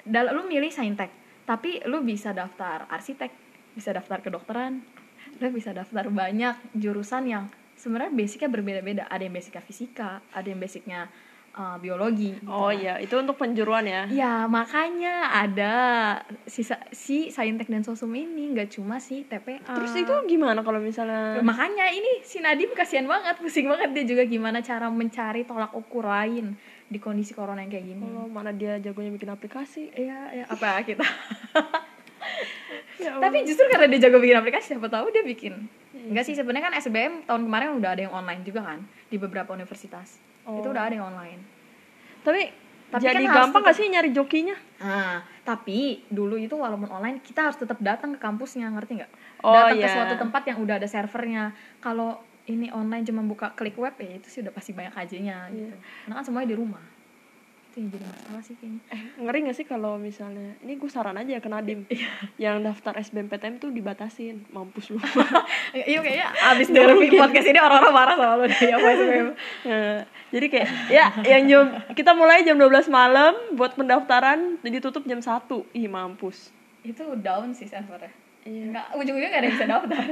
dalam 0.08 0.38
lu 0.40 0.44
milih 0.48 0.72
saintek, 0.72 1.12
tapi 1.44 1.84
lu 1.84 2.06
bisa 2.06 2.32
daftar 2.32 2.88
arsitek, 2.88 3.34
bisa 3.76 3.92
daftar 3.92 4.24
kedokteran, 4.24 4.80
lu 5.42 5.48
bisa 5.52 5.76
daftar 5.76 6.08
banyak 6.08 6.56
jurusan 6.78 7.28
yang 7.28 7.44
sebenarnya 7.76 8.16
basicnya 8.16 8.50
berbeda-beda. 8.50 9.04
Ada 9.12 9.28
yang 9.28 9.36
basicnya 9.36 9.64
fisika, 9.66 10.24
ada 10.32 10.48
yang 10.48 10.62
basicnya 10.64 11.12
uh, 11.58 11.76
biologi. 11.82 12.38
gitu 12.38 12.48
oh 12.48 12.70
kan. 12.70 12.78
iya 12.78 12.94
itu 13.02 13.18
untuk 13.18 13.36
penjuruan 13.36 13.84
ya 13.84 14.06
Ya 14.08 14.46
makanya 14.46 15.34
ada 15.34 15.74
si, 16.46 16.62
si 16.94 17.34
saintek 17.34 17.68
dan 17.68 17.82
sosum 17.82 18.14
ini 18.14 18.54
nggak 18.54 18.78
cuma 18.78 19.02
si 19.02 19.26
TPA. 19.26 19.60
terus 19.66 19.98
itu 19.98 20.14
gimana 20.30 20.62
kalau 20.62 20.78
misalnya 20.78 21.42
makanya 21.42 21.90
ini 21.90 22.22
si 22.22 22.40
Nadim 22.40 22.72
kasihan 22.78 23.10
banget, 23.10 23.42
pusing 23.42 23.68
banget 23.68 23.90
dia 23.92 24.06
juga 24.06 24.24
gimana 24.24 24.62
cara 24.62 24.88
mencari 24.88 25.44
tolak 25.44 25.74
ukur 25.74 26.06
lain 26.06 26.56
di 26.88 27.04
kondisi 27.04 27.36
corona 27.36 27.60
yang 27.66 27.74
kayak 27.74 27.84
gini. 27.84 28.08
Oh, 28.16 28.32
mana 28.32 28.56
dia 28.56 28.80
jagonya 28.80 29.12
bikin 29.12 29.28
aplikasi 29.28 29.92
Iya, 29.92 30.20
ya, 30.32 30.46
apa 30.48 30.80
kita? 30.88 31.04
ya 33.04 33.20
Tapi 33.20 33.44
justru 33.44 33.68
karena 33.68 33.92
dia 33.92 34.08
jago 34.08 34.24
bikin 34.24 34.40
aplikasi, 34.40 34.76
siapa 34.76 34.88
tahu 34.88 35.12
dia 35.12 35.24
bikin. 35.24 35.68
Enggak 36.08 36.24
sih 36.24 36.36
sebenarnya 36.38 36.72
kan 36.72 36.74
SBM 36.80 37.28
tahun 37.28 37.44
kemarin 37.44 37.76
udah 37.76 37.90
ada 37.92 38.02
yang 38.08 38.14
online 38.16 38.42
juga 38.48 38.64
kan 38.64 38.80
di 39.12 39.20
beberapa 39.20 39.52
universitas. 39.52 40.16
Oh. 40.48 40.64
Itu 40.64 40.72
udah 40.72 40.84
ada 40.88 40.96
yang 40.96 41.08
online. 41.12 41.42
tapi, 42.24 42.52
Tapi 42.92 43.04
jadi 43.04 43.24
kan 43.24 43.36
gampang 43.52 43.64
tetap- 43.64 43.72
gak 43.72 43.78
sih 43.80 43.88
nyari 43.88 44.10
jokinya 44.12 44.56
Nah, 44.84 45.24
tapi 45.48 46.04
dulu 46.12 46.36
itu 46.36 46.56
walaupun 46.60 46.92
online 46.92 47.24
kita 47.24 47.48
harus 47.48 47.56
tetap 47.56 47.80
datang 47.80 48.16
ke 48.16 48.20
kampusnya, 48.20 48.68
ngerti 48.68 49.00
nggak? 49.00 49.12
Oh, 49.48 49.56
datang 49.56 49.80
ke 49.80 49.88
iya. 49.88 49.96
suatu 49.96 50.16
tempat 50.20 50.44
yang 50.46 50.60
udah 50.60 50.76
ada 50.76 50.88
servernya. 50.88 51.56
Kalau 51.80 52.20
ini 52.48 52.72
online 52.72 53.04
cuma 53.08 53.24
buka 53.24 53.52
klik 53.56 53.76
web 53.76 53.96
ya 54.00 54.20
itu 54.20 54.28
sih 54.28 54.40
udah 54.44 54.54
pasti 54.56 54.72
banyak 54.72 54.96
aja-nya 54.96 55.52
gitu. 55.52 55.72
Iya. 55.72 55.80
Karena 56.08 56.14
kan 56.20 56.24
semuanya 56.24 56.50
di 56.52 56.58
rumah. 56.58 56.84
Itu 57.78 57.86
yang 57.86 57.94
jadi 57.94 58.10
masalah 58.10 58.42
sih 58.42 58.56
kayaknya. 58.58 58.82
eh 58.90 59.02
ngeri 59.22 59.40
gak 59.46 59.58
sih 59.62 59.66
kalau 59.70 60.02
misalnya 60.02 60.58
ini 60.66 60.82
gue 60.82 60.90
saran 60.90 61.14
aja 61.14 61.38
ya 61.38 61.42
ke 61.46 61.46
Nadim 61.46 61.86
yang 62.42 62.66
daftar 62.66 62.98
SBMPTN 62.98 63.62
tuh 63.62 63.70
dibatasin 63.70 64.50
mampus 64.50 64.90
lu 64.90 64.98
Iya 65.78 66.02
kayaknya 66.02 66.28
abis 66.58 66.74
denger 66.74 66.98
podcast 67.22 67.46
ini 67.46 67.60
orang-orang 67.62 67.94
marah 67.94 68.16
sama 68.18 68.34
lo 68.34 68.46
deh 68.50 68.58
apa 68.74 68.88
SBM. 68.98 69.28
Nah, 69.70 70.00
jadi 70.34 70.46
kayak 70.50 70.70
ya 70.90 71.06
yang 71.38 71.44
jam 71.46 71.66
kita 71.94 72.18
mulai 72.18 72.42
jam 72.42 72.58
12 72.58 72.90
malam 72.90 73.38
buat 73.54 73.78
pendaftaran 73.78 74.58
ditutup 74.66 75.06
jam 75.06 75.22
1 75.22 75.46
ih 75.78 75.86
mampus 75.86 76.50
Itu 76.82 77.14
down 77.22 77.54
sih 77.54 77.70
servernya. 77.70 78.10
Iya. 78.42 78.74
Enggak, 78.74 78.86
ujung-ujungnya 78.98 79.30
gak 79.30 79.38
ada 79.38 79.46
yang 79.46 79.56
bisa 79.60 79.68
daftar. 79.70 80.04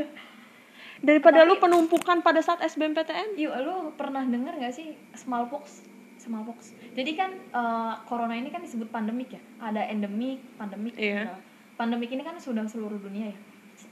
daripada 1.02 1.40
lu 1.50 1.58
penumpukan 1.58 2.22
pada 2.22 2.46
saat 2.46 2.62
SBMPTN 2.62 3.42
Yuk, 3.42 3.54
lu 3.66 3.76
pernah 3.98 4.22
denger 4.22 4.54
gak 4.62 4.76
sih 4.78 4.94
smallpox? 5.18 5.95
Smallpox. 6.26 6.74
Jadi 6.98 7.12
kan 7.14 7.32
eh, 7.34 7.94
corona 8.10 8.34
ini 8.34 8.50
kan 8.50 8.60
disebut 8.60 8.90
pandemik 8.90 9.30
ya. 9.32 9.42
Ada 9.62 9.86
endemik, 9.88 10.42
pandemik. 10.58 10.98
Iya. 10.98 11.30
Nah, 11.30 11.40
Pandemik 11.76 12.08
ini 12.08 12.24
kan 12.24 12.40
sudah 12.40 12.64
seluruh 12.66 12.96
dunia 12.98 13.36
ya. 13.36 13.38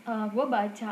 gue 0.07 0.45
baca 0.47 0.89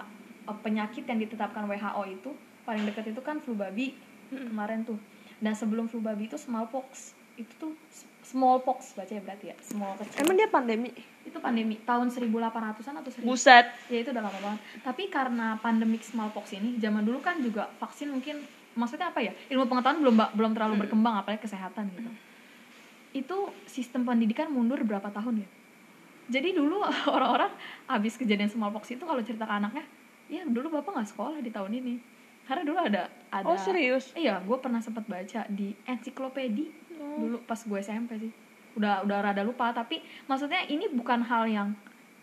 eh, 0.47 0.58
penyakit 0.62 1.04
yang 1.08 1.17
ditetapkan 1.17 1.63
WHO 1.65 2.04
itu 2.12 2.32
paling 2.62 2.84
dekat 2.86 3.12
itu 3.12 3.21
kan 3.23 3.41
flu 3.41 3.58
babi 3.58 3.95
kemarin 4.30 4.86
tuh 4.86 4.95
dan 5.41 5.58
sebelum 5.58 5.89
flu 5.89 5.99
babi 5.99 6.30
itu 6.30 6.38
smallpox 6.38 7.17
itu 7.36 7.51
tuh 7.58 7.73
smallpox 8.21 8.93
baca 8.93 9.10
ya 9.10 9.19
berarti 9.19 9.49
ya 9.49 9.56
small 9.65 9.97
kecil 9.97 10.21
Emang 10.21 10.36
dia 10.38 10.47
pandemi? 10.47 10.93
itu 11.25 11.38
pandemi 11.41 11.75
tahun 11.82 12.10
1800-an 12.13 12.95
atau 13.01 13.12
1000 13.12 13.25
Buset. 13.25 13.65
ya 13.89 13.97
itu 14.01 14.10
udah 14.13 14.23
lama 14.23 14.39
banget 14.41 14.60
tapi 14.86 15.10
karena 15.10 15.58
pandemik 15.60 16.06
smallpox 16.06 16.54
ini 16.54 16.77
zaman 16.77 17.01
dulu 17.04 17.19
kan 17.19 17.41
juga 17.41 17.67
vaksin 17.82 18.13
mungkin 18.13 18.41
maksudnya 18.74 19.08
apa 19.08 19.20
ya? 19.20 19.34
Ilmu 19.48 19.66
pengetahuan 19.66 20.00
belum 20.00 20.16
belum 20.34 20.52
terlalu 20.52 20.76
berkembang 20.80 21.16
apalagi 21.18 21.42
kesehatan 21.42 21.92
gitu. 21.92 22.12
Itu 23.14 23.38
sistem 23.66 24.04
pendidikan 24.04 24.48
mundur 24.48 24.80
berapa 24.82 25.08
tahun 25.08 25.44
ya? 25.44 25.50
Jadi 26.32 26.54
dulu 26.54 26.80
orang-orang 27.16 27.52
habis 27.86 28.16
kejadian 28.16 28.48
smallpox 28.48 28.90
itu 28.90 29.04
kalau 29.04 29.20
cerita 29.20 29.44
ke 29.44 29.54
anaknya 29.54 29.84
ya 30.28 30.44
dulu 30.44 30.72
bapak 30.72 30.96
nggak 30.96 31.10
sekolah 31.10 31.40
di 31.40 31.50
tahun 31.50 31.72
ini. 31.76 31.96
Karena 32.42 32.64
dulu 32.64 32.80
ada 32.80 33.04
ada 33.30 33.46
Oh 33.46 33.56
serius? 33.56 34.12
iya 34.14 34.40
gue 34.40 34.58
pernah 34.58 34.80
sempat 34.80 35.06
baca 35.06 35.46
di 35.48 35.76
ensiklopedi 35.86 36.66
dulu 36.98 37.44
pas 37.44 37.60
gue 37.60 37.80
SMP 37.80 38.18
sih. 38.18 38.32
Udah 38.74 39.04
udah 39.04 39.18
rada 39.22 39.44
lupa 39.44 39.70
tapi 39.72 40.00
maksudnya 40.26 40.64
ini 40.66 40.88
bukan 40.88 41.20
hal 41.22 41.44
yang 41.46 41.70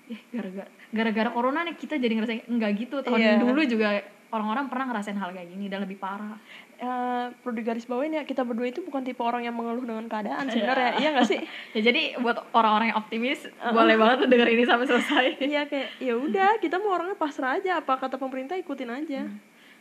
ya 0.09 0.17
gara-gara 0.33 0.69
gara-gara 0.89 1.29
corona 1.29 1.61
nih 1.63 1.77
kita 1.77 2.01
jadi 2.01 2.17
ngerasain 2.17 2.49
enggak 2.49 2.73
gitu. 2.79 2.97
Tahun 2.99 3.15
Iya. 3.15 3.37
dulu 3.37 3.61
juga 3.63 4.01
orang-orang 4.29 4.69
pernah 4.69 4.93
ngerasain 4.93 5.17
hal 5.17 5.33
kayak 5.33 5.49
gini 5.49 5.67
dan 5.73 5.85
lebih 5.85 5.97
parah. 5.97 6.37
Eh, 6.79 7.27
perlu 7.43 7.59
digarisbawain 7.59 8.15
ya 8.15 8.23
kita 8.23 8.47
berdua 8.47 8.71
itu 8.71 8.85
bukan 8.87 9.03
tipe 9.03 9.19
orang 9.19 9.43
yang 9.43 9.57
mengeluh 9.57 9.83
dengan 9.83 10.07
keadaan 10.07 10.47
sebenarnya 10.47 10.91
iya 11.03 11.09
nggak 11.11 11.27
sih? 11.27 11.41
Ya 11.75 11.81
jadi 11.91 12.23
buat 12.23 12.39
orang-orang 12.55 12.95
yang 12.95 12.99
optimis 13.03 13.51
boleh 13.75 13.99
banget 13.99 14.17
tuh 14.23 14.29
denger 14.31 14.49
ini 14.53 14.63
sampai 14.63 14.87
selesai. 14.87 15.27
Iya 15.49 15.67
kayak 15.67 15.89
ya 15.99 16.15
udah 16.15 16.51
kita 16.63 16.79
mau 16.79 16.95
orangnya 16.95 17.19
pasrah 17.19 17.59
aja 17.59 17.83
apa 17.83 17.99
kata 17.99 18.15
pemerintah 18.21 18.55
ikutin 18.55 18.91
aja. 18.95 19.27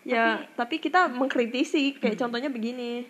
Ya 0.07 0.47
tapi, 0.55 0.79
kita 0.79 1.11
mengkritisi 1.11 1.99
kayak 1.99 2.15
contohnya 2.15 2.47
begini. 2.47 3.03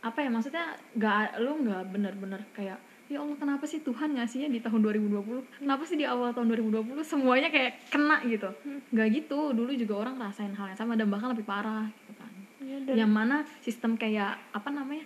Apa 0.00 0.22
ya 0.22 0.30
maksudnya 0.30 0.78
nggak 0.94 1.42
lu 1.42 1.66
nggak 1.66 1.82
bener-bener 1.90 2.40
kayak 2.54 2.78
ya 3.12 3.20
Allah 3.20 3.36
kenapa 3.36 3.64
sih 3.64 3.78
Tuhan 3.78 4.16
ngasihnya 4.16 4.48
di 4.48 4.58
tahun 4.58 4.80
2020 4.80 5.60
kenapa 5.60 5.84
sih 5.84 5.94
di 5.94 6.08
awal 6.08 6.32
tahun 6.32 6.48
2020 6.48 6.96
semuanya 7.04 7.52
kayak 7.52 7.92
kena 7.92 8.24
gitu? 8.24 8.48
Nggak 8.88 9.06
gitu. 9.12 9.52
Dulu 9.52 9.68
juga 9.76 9.94
orang 10.00 10.16
ngerasain 10.16 10.50
hal 10.50 10.72
yang 10.72 10.78
sama 10.78 10.96
dan 10.96 11.06
bahkan 11.06 11.28
lebih 11.28 11.44
parah 11.44 11.84
gitu 11.92 12.12
kan. 12.16 12.32
Ya, 12.62 13.04
yang 13.04 13.12
mana 13.12 13.44
sistem 13.60 13.94
kayak 13.94 14.40
apa 14.50 14.68
namanya 14.70 15.04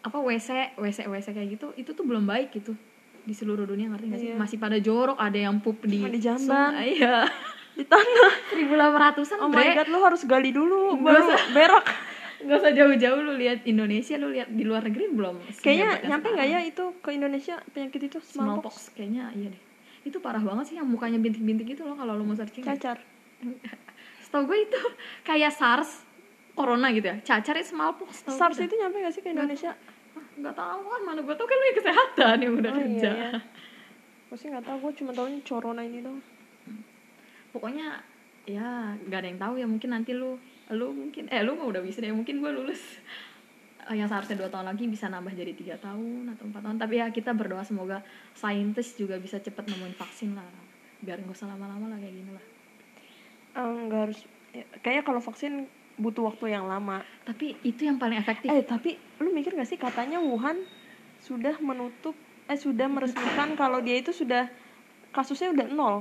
apa 0.00 0.16
WC 0.16 0.78
WC 0.78 1.10
WC 1.10 1.26
kayak 1.34 1.48
gitu 1.58 1.66
itu 1.74 1.90
tuh 1.90 2.06
belum 2.06 2.24
baik 2.24 2.54
gitu 2.54 2.72
di 3.20 3.34
seluruh 3.34 3.66
dunia 3.66 3.90
ngerti 3.90 4.06
gak 4.06 4.16
sih? 4.16 4.28
Iya. 4.32 4.36
masih 4.38 4.56
pada 4.56 4.78
jorok 4.78 5.18
ada 5.18 5.36
yang 5.36 5.60
pup 5.60 5.76
di 5.84 6.00
Di 6.00 6.20
jamban. 6.22 6.72
iya. 6.80 7.26
Di 7.76 7.84
tanah. 7.84 8.32
1800-an 8.56 9.38
oh 9.40 9.48
my 9.48 9.66
god 9.74 9.88
lu 9.88 9.98
harus 10.00 10.22
gali 10.24 10.52
dulu 10.52 10.96
baru 10.96 11.26
berak 11.52 11.86
nggak 12.40 12.56
usah 12.56 12.72
jauh-jauh 12.72 13.20
lu 13.20 13.32
lihat 13.36 13.62
Indonesia 13.64 14.16
lu 14.16 14.32
lihat 14.32 14.48
di 14.48 14.64
luar 14.64 14.82
negeri 14.82 15.10
belum? 15.10 15.36
Kayaknya 15.60 16.08
nyampe 16.08 16.26
nggak 16.30 16.48
ya 16.48 16.60
itu 16.62 16.84
ke 16.98 17.10
Indonesia 17.12 17.60
penyakit 17.70 18.00
itu? 18.06 18.18
Smallpox, 18.18 18.32
smallpox. 18.32 18.74
kayaknya 18.92 19.28
iya 19.32 19.48
deh. 19.48 19.62
Itu 20.02 20.18
parah 20.18 20.40
banget 20.40 20.72
sih 20.72 20.76
yang 20.76 20.88
mukanya 20.88 21.16
bintik-bintik 21.16 21.68
gitu 21.68 21.84
loh 21.84 21.94
kalau 21.94 22.16
lu 22.16 22.24
mau 22.24 22.32
searching. 22.32 22.64
Cacar. 22.64 22.96
Setahu 24.24 24.46
gue 24.46 24.58
itu 24.64 24.80
kayak 25.22 25.52
SARS 25.52 26.04
corona 26.52 26.88
gitu 26.90 27.06
ya. 27.06 27.16
Cacar 27.20 27.54
itu 27.54 27.70
smallpox 27.70 28.24
tau 28.24 28.32
SARS 28.32 28.56
itu 28.58 28.74
nyampe 28.74 28.96
nggak 28.98 29.12
sih 29.12 29.20
ke 29.20 29.30
Indonesia? 29.30 29.76
Ah, 30.10 30.24
nggak 30.34 30.54
tahu 30.54 30.80
kan 30.86 31.00
mana 31.04 31.20
gue 31.20 31.34
tau 31.34 31.44
kan 31.44 31.54
lu 31.54 31.64
yang 31.64 31.78
kesehatan 31.78 32.36
yang 32.38 32.52
udah 32.56 32.70
Oh, 32.70 32.76
iya, 32.76 32.84
kerja. 32.88 33.10
iya. 33.12 33.30
gue 34.26 34.36
sih 34.36 34.46
nggak 34.46 34.62
tahu 34.62 34.76
gue 34.80 34.92
cuma 34.96 35.10
tahunya 35.10 35.42
corona 35.42 35.82
ini 35.82 36.00
dong 36.00 36.22
pokoknya 37.50 37.98
ya 38.46 38.94
nggak 38.96 39.18
ada 39.18 39.28
yang 39.28 39.40
tahu 39.40 39.54
ya. 39.58 39.66
Mungkin 39.66 39.90
nanti 39.90 40.14
lu 40.14 40.38
lu 40.70 40.94
mungkin 40.94 41.26
eh 41.30 41.42
lu 41.42 41.58
udah 41.58 41.82
bisa 41.82 42.02
deh. 42.02 42.10
Mungkin 42.14 42.40
gue 42.42 42.50
lulus 42.50 42.98
eh, 43.90 43.96
yang 43.98 44.06
seharusnya 44.06 44.38
dua 44.38 44.50
tahun 44.50 44.70
lagi 44.70 44.86
bisa 44.86 45.10
nambah 45.10 45.34
jadi 45.34 45.52
tiga 45.54 45.76
tahun 45.78 46.34
atau 46.36 46.44
empat 46.46 46.62
tahun. 46.66 46.78
Tapi 46.78 46.94
ya 46.98 47.06
kita 47.10 47.34
berdoa 47.34 47.62
semoga 47.66 48.02
saintis 48.34 48.94
juga 48.94 49.18
bisa 49.18 49.38
cepet 49.42 49.66
nemuin 49.66 49.94
vaksin 49.98 50.34
lah. 50.34 50.46
Biar 51.02 51.18
nggak 51.20 51.34
usah 51.34 51.50
lama-lama 51.50 51.90
lah 51.90 51.98
kayak 51.98 52.14
gini 52.14 52.30
lah. 52.30 52.44
Nggak 53.60 54.00
harus 54.08 54.18
ya, 54.54 54.64
kayaknya 54.82 55.04
kalau 55.06 55.20
vaksin 55.20 55.66
butuh 56.00 56.32
waktu 56.32 56.54
yang 56.54 56.64
lama. 56.70 57.02
Tapi 57.26 57.58
itu 57.66 57.84
yang 57.84 57.98
paling 57.98 58.16
efektif. 58.16 58.48
Eh 58.48 58.64
tapi 58.64 58.96
lu 59.20 59.34
mikir 59.34 59.52
gak 59.52 59.68
sih 59.68 59.76
katanya 59.76 60.22
Wuhan 60.22 60.56
sudah 61.20 61.60
menutup 61.60 62.16
eh 62.50 62.58
sudah 62.58 62.88
meresmikan 62.90 63.54
kalau 63.54 63.78
dia 63.78 64.00
itu 64.00 64.10
sudah 64.10 64.50
kasusnya 65.14 65.54
udah 65.54 65.66
nol 65.70 65.96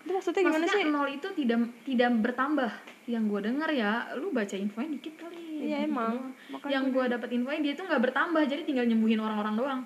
itu 0.00 0.10
maksudnya 0.16 0.40
gimana 0.40 0.64
Maksudnya 0.64 0.80
sih? 0.80 0.88
nol 0.88 1.08
itu 1.12 1.28
tidak 1.36 1.60
tidak 1.84 2.10
bertambah. 2.24 2.70
Yang 3.04 3.24
gue 3.28 3.40
dengar 3.52 3.68
ya 3.68 3.92
lu 4.16 4.32
baca 4.32 4.56
infonya 4.56 4.90
dikit 4.96 5.14
kali. 5.20 5.68
Iya, 5.68 5.84
Gitu 5.84 5.88
emang. 5.92 6.14
Makanya 6.48 6.72
yang 6.72 6.84
gue 6.88 7.04
dapet 7.04 7.28
infonya 7.36 7.60
dia 7.60 7.74
tuh 7.76 7.84
nggak 7.84 8.02
bertambah 8.08 8.42
jadi 8.48 8.62
tinggal 8.64 8.86
nyembuhin 8.88 9.20
orang-orang 9.20 9.54
doang. 9.60 9.80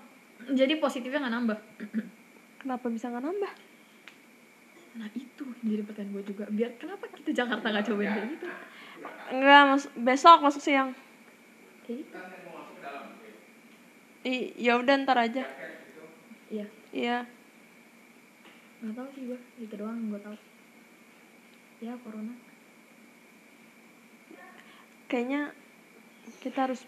Jadi 0.55 0.79
positifnya 0.79 1.27
nggak 1.27 1.35
nambah. 1.35 1.59
Kenapa 2.63 2.87
bisa 2.95 3.11
nggak 3.11 3.25
nambah? 3.27 3.53
Nah 4.95 5.09
itu 5.19 5.45
jadi 5.67 5.83
pertanyaan 5.83 6.15
gue 6.15 6.23
juga. 6.31 6.45
Biar 6.47 6.71
kenapa 6.79 7.11
kita 7.11 7.31
Jakarta 7.35 7.67
nggak 7.75 7.87
cobain 7.91 8.11
kayak 8.15 8.29
gitu? 8.39 8.47
Enggak 9.35 9.63
mas 9.67 9.85
besok 9.99 10.39
masuk 10.47 10.63
siang. 10.63 10.95
Kayak 11.83 12.07
gitu. 12.07 12.19
I, 14.25 14.57
ya 14.57 14.79
udah 14.79 14.95
ntar 15.05 15.19
aja. 15.21 15.43
Iya. 16.49 16.67
Iya 16.95 17.34
nggak 18.85 18.97
tahu 19.01 19.09
sih 19.17 19.23
gue 19.33 19.41
itu 19.65 19.75
doang 19.81 20.13
gue 20.13 20.21
tahu. 20.21 20.37
Ya 21.81 21.97
corona. 22.05 22.37
Kayaknya 25.09 25.57
kita 26.45 26.69
harus 26.69 26.85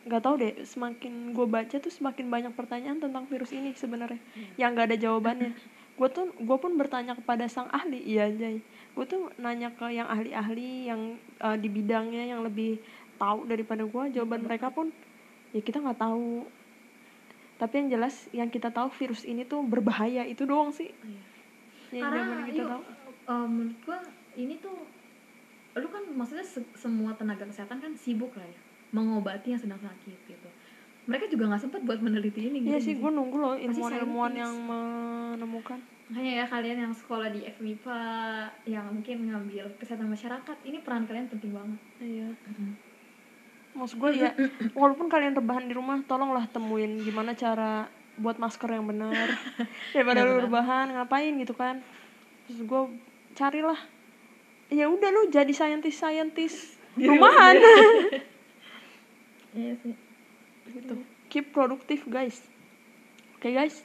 nggak 0.00 0.22
tahu 0.24 0.34
deh 0.40 0.54
semakin 0.64 1.36
gue 1.36 1.44
baca 1.44 1.76
tuh 1.76 1.92
semakin 1.92 2.32
banyak 2.32 2.52
pertanyaan 2.56 2.96
tentang 3.02 3.28
virus 3.28 3.52
ini 3.52 3.76
sebenarnya 3.76 4.22
yang 4.56 4.72
nggak 4.72 4.94
ada 4.94 4.98
jawabannya. 4.98 5.52
Gue 5.98 6.08
tuh 6.08 6.32
gue 6.32 6.56
pun 6.56 6.72
bertanya 6.80 7.12
kepada 7.12 7.44
sang 7.50 7.68
ahli 7.68 8.00
iya 8.00 8.32
Jay. 8.32 8.64
Gue 8.96 9.04
tuh 9.04 9.28
nanya 9.36 9.74
ke 9.74 9.92
yang 9.92 10.08
ahli-ahli 10.08 10.88
yang 10.88 11.18
eh, 11.18 11.56
di 11.60 11.68
bidangnya 11.68 12.32
yang 12.32 12.40
lebih 12.40 12.80
tahu 13.20 13.44
daripada 13.44 13.84
gue 13.84 14.02
jawaban 14.16 14.40
mereka 14.40 14.72
pun 14.72 14.88
ya 15.52 15.60
kita 15.60 15.82
nggak 15.82 16.00
tahu. 16.00 16.48
Tapi 17.60 17.74
yang 17.76 17.88
jelas 17.92 18.14
yang 18.32 18.48
kita 18.48 18.72
tahu 18.72 18.88
virus 18.96 19.28
ini 19.28 19.44
tuh 19.44 19.60
berbahaya 19.60 20.24
itu 20.24 20.48
doang 20.48 20.72
sih. 20.72 20.88
Iya. 20.88 21.29
Yang 21.90 22.04
karena 22.06 22.20
zaman 22.22 22.44
kita 22.46 22.62
yuk, 22.62 22.70
tahu. 22.70 22.82
eh, 23.30 23.46
menurut 23.46 23.78
gue 23.82 23.98
ini 24.38 24.54
tuh 24.58 24.76
lu 25.70 25.86
kan 25.86 26.02
maksudnya 26.10 26.42
se- 26.42 26.72
semua 26.74 27.14
tenaga 27.14 27.46
kesehatan 27.46 27.78
kan 27.78 27.92
sibuk 27.94 28.34
lah 28.34 28.46
ya 28.46 28.60
mengobati 28.90 29.54
yang 29.54 29.60
sedang 29.62 29.78
sakit 29.78 30.18
gitu. 30.26 30.48
Mereka 31.06 31.30
juga 31.30 31.54
nggak 31.54 31.62
sempat 31.62 31.80
buat 31.86 32.02
meneliti 32.02 32.50
ini 32.50 32.58
iya 32.66 32.78
gitu. 32.78 32.90
sih 32.90 32.94
gue 32.98 33.10
nunggu 33.10 33.36
loh 33.38 33.54
ilmuwan-ilmuwan 33.54 34.34
yang 34.34 34.54
menemukan. 34.66 35.78
Makanya 36.10 36.42
ya 36.42 36.46
kalian 36.46 36.78
yang 36.90 36.94
sekolah 36.94 37.30
di 37.30 37.46
FMIPA 37.46 37.98
yang 38.66 38.90
mungkin 38.90 39.30
ngambil 39.30 39.70
kesehatan 39.78 40.10
masyarakat 40.10 40.56
ini 40.66 40.82
peran 40.82 41.06
kalian 41.06 41.30
penting 41.30 41.54
banget. 41.54 41.78
Iya. 42.02 42.28
Maksud 43.70 43.96
gue 44.02 44.10
ya 44.18 44.34
walaupun 44.74 45.06
kalian 45.06 45.38
rebahan 45.38 45.70
di 45.70 45.74
rumah 45.78 46.02
tolonglah 46.02 46.50
temuin 46.50 46.98
gimana 46.98 47.38
cara 47.38 47.86
buat 48.20 48.36
masker 48.36 48.68
yang 48.68 48.84
benar. 48.84 49.32
Daripada 49.96 50.28
lu 50.28 50.44
rebahan 50.44 50.92
ngapain 50.92 51.32
gitu 51.40 51.56
kan. 51.56 51.80
Terus 52.46 52.60
gue 52.68 52.82
carilah. 53.32 53.80
Ya 54.70 54.86
udah 54.86 55.08
lu 55.10 55.32
jadi 55.32 55.50
scientist 55.50 55.98
scientist 55.98 56.78
rumahan. 56.94 57.56
iya 59.58 59.72
sih. 59.80 59.96
Gitu. 60.70 60.94
Keep 61.32 61.56
produktif 61.56 62.04
guys. 62.06 62.44
Oke 63.40 63.50
guys. 63.56 63.82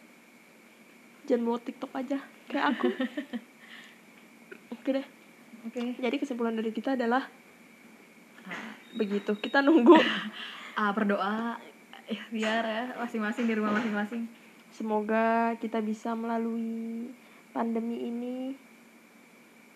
Jangan 1.25 1.41
buat 1.47 1.63
tiktok 1.63 1.89
aja. 1.95 2.19
Kayak 2.51 2.77
aku. 2.77 2.91
Oke 4.77 4.89
deh. 5.01 5.07
Oke. 5.65 5.97
Jadi 5.97 6.15
kesimpulan 6.21 6.53
dari 6.53 6.69
kita 6.69 6.93
adalah 6.93 7.25
begitu. 8.93 9.33
Kita 9.39 9.65
nunggu. 9.65 9.97
Ah 10.77 10.91
berdoa 10.93 11.57
biar 12.30 12.64
ya 12.64 12.84
masing-masing 13.01 13.45
di 13.49 13.53
rumah 13.58 13.76
masing-masing 13.78 14.24
Semoga 14.76 15.56
kita 15.64 15.80
bisa 15.80 16.12
melalui 16.20 17.08
pandemi 17.56 18.12
ini 18.12 18.51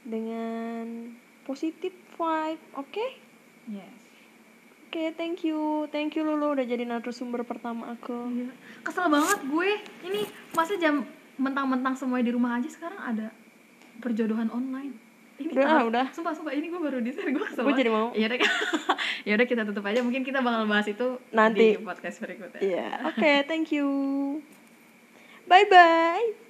dengan 0.03 1.15
positif 1.47 1.95
vibe, 2.19 2.63
oke? 2.75 3.05
yes 3.71 3.99
Oke, 4.89 5.13
thank 5.13 5.45
you, 5.45 5.85
thank 5.93 6.17
you 6.17 6.25
Lulu 6.25 6.57
udah 6.57 6.65
jadi 6.65 6.81
narasumber 6.81 7.45
pertama 7.45 7.93
aku. 7.93 8.25
Iya. 8.33 8.49
kesel 8.81 9.05
banget 9.05 9.39
gue 9.45 9.69
ini 10.09 10.25
masa 10.57 10.81
jam 10.81 11.05
mentang-mentang 11.37 11.93
semuanya 11.93 12.27
di 12.27 12.33
rumah 12.33 12.57
aja 12.57 12.67
sekarang 12.67 12.97
ada 12.97 13.29
perjodohan 14.01 14.49
online 14.49 15.08
ini 15.39 15.49
Udah, 15.49 15.65
ah, 15.65 15.81
udah. 15.83 16.05
sumpah 16.11 16.31
sumpah 16.31 16.51
ini 16.51 16.67
gue 16.67 16.77
baru 16.77 16.99
di 16.99 17.09
share 17.09 17.29
gue 17.29 17.39
Gue 17.39 17.55
banget. 17.57 17.79
jadi 17.79 17.89
mau. 17.89 18.11
ya 18.11 18.25
udah 18.27 18.39
ya 19.27 19.31
udah 19.33 19.47
kita 19.47 19.61
tutup 19.63 19.83
aja 19.83 19.99
mungkin 19.99 20.21
kita 20.21 20.39
bakal 20.39 20.63
bahas 20.65 20.85
itu 20.85 21.07
Nanti. 21.31 21.73
di 21.73 21.81
podcast 21.81 22.19
berikutnya 22.19 22.59
Iya, 22.59 22.87
oke, 23.07 23.31
thank 23.45 23.71
you. 23.71 23.87
Bye 25.45 25.65
bye. 25.65 26.48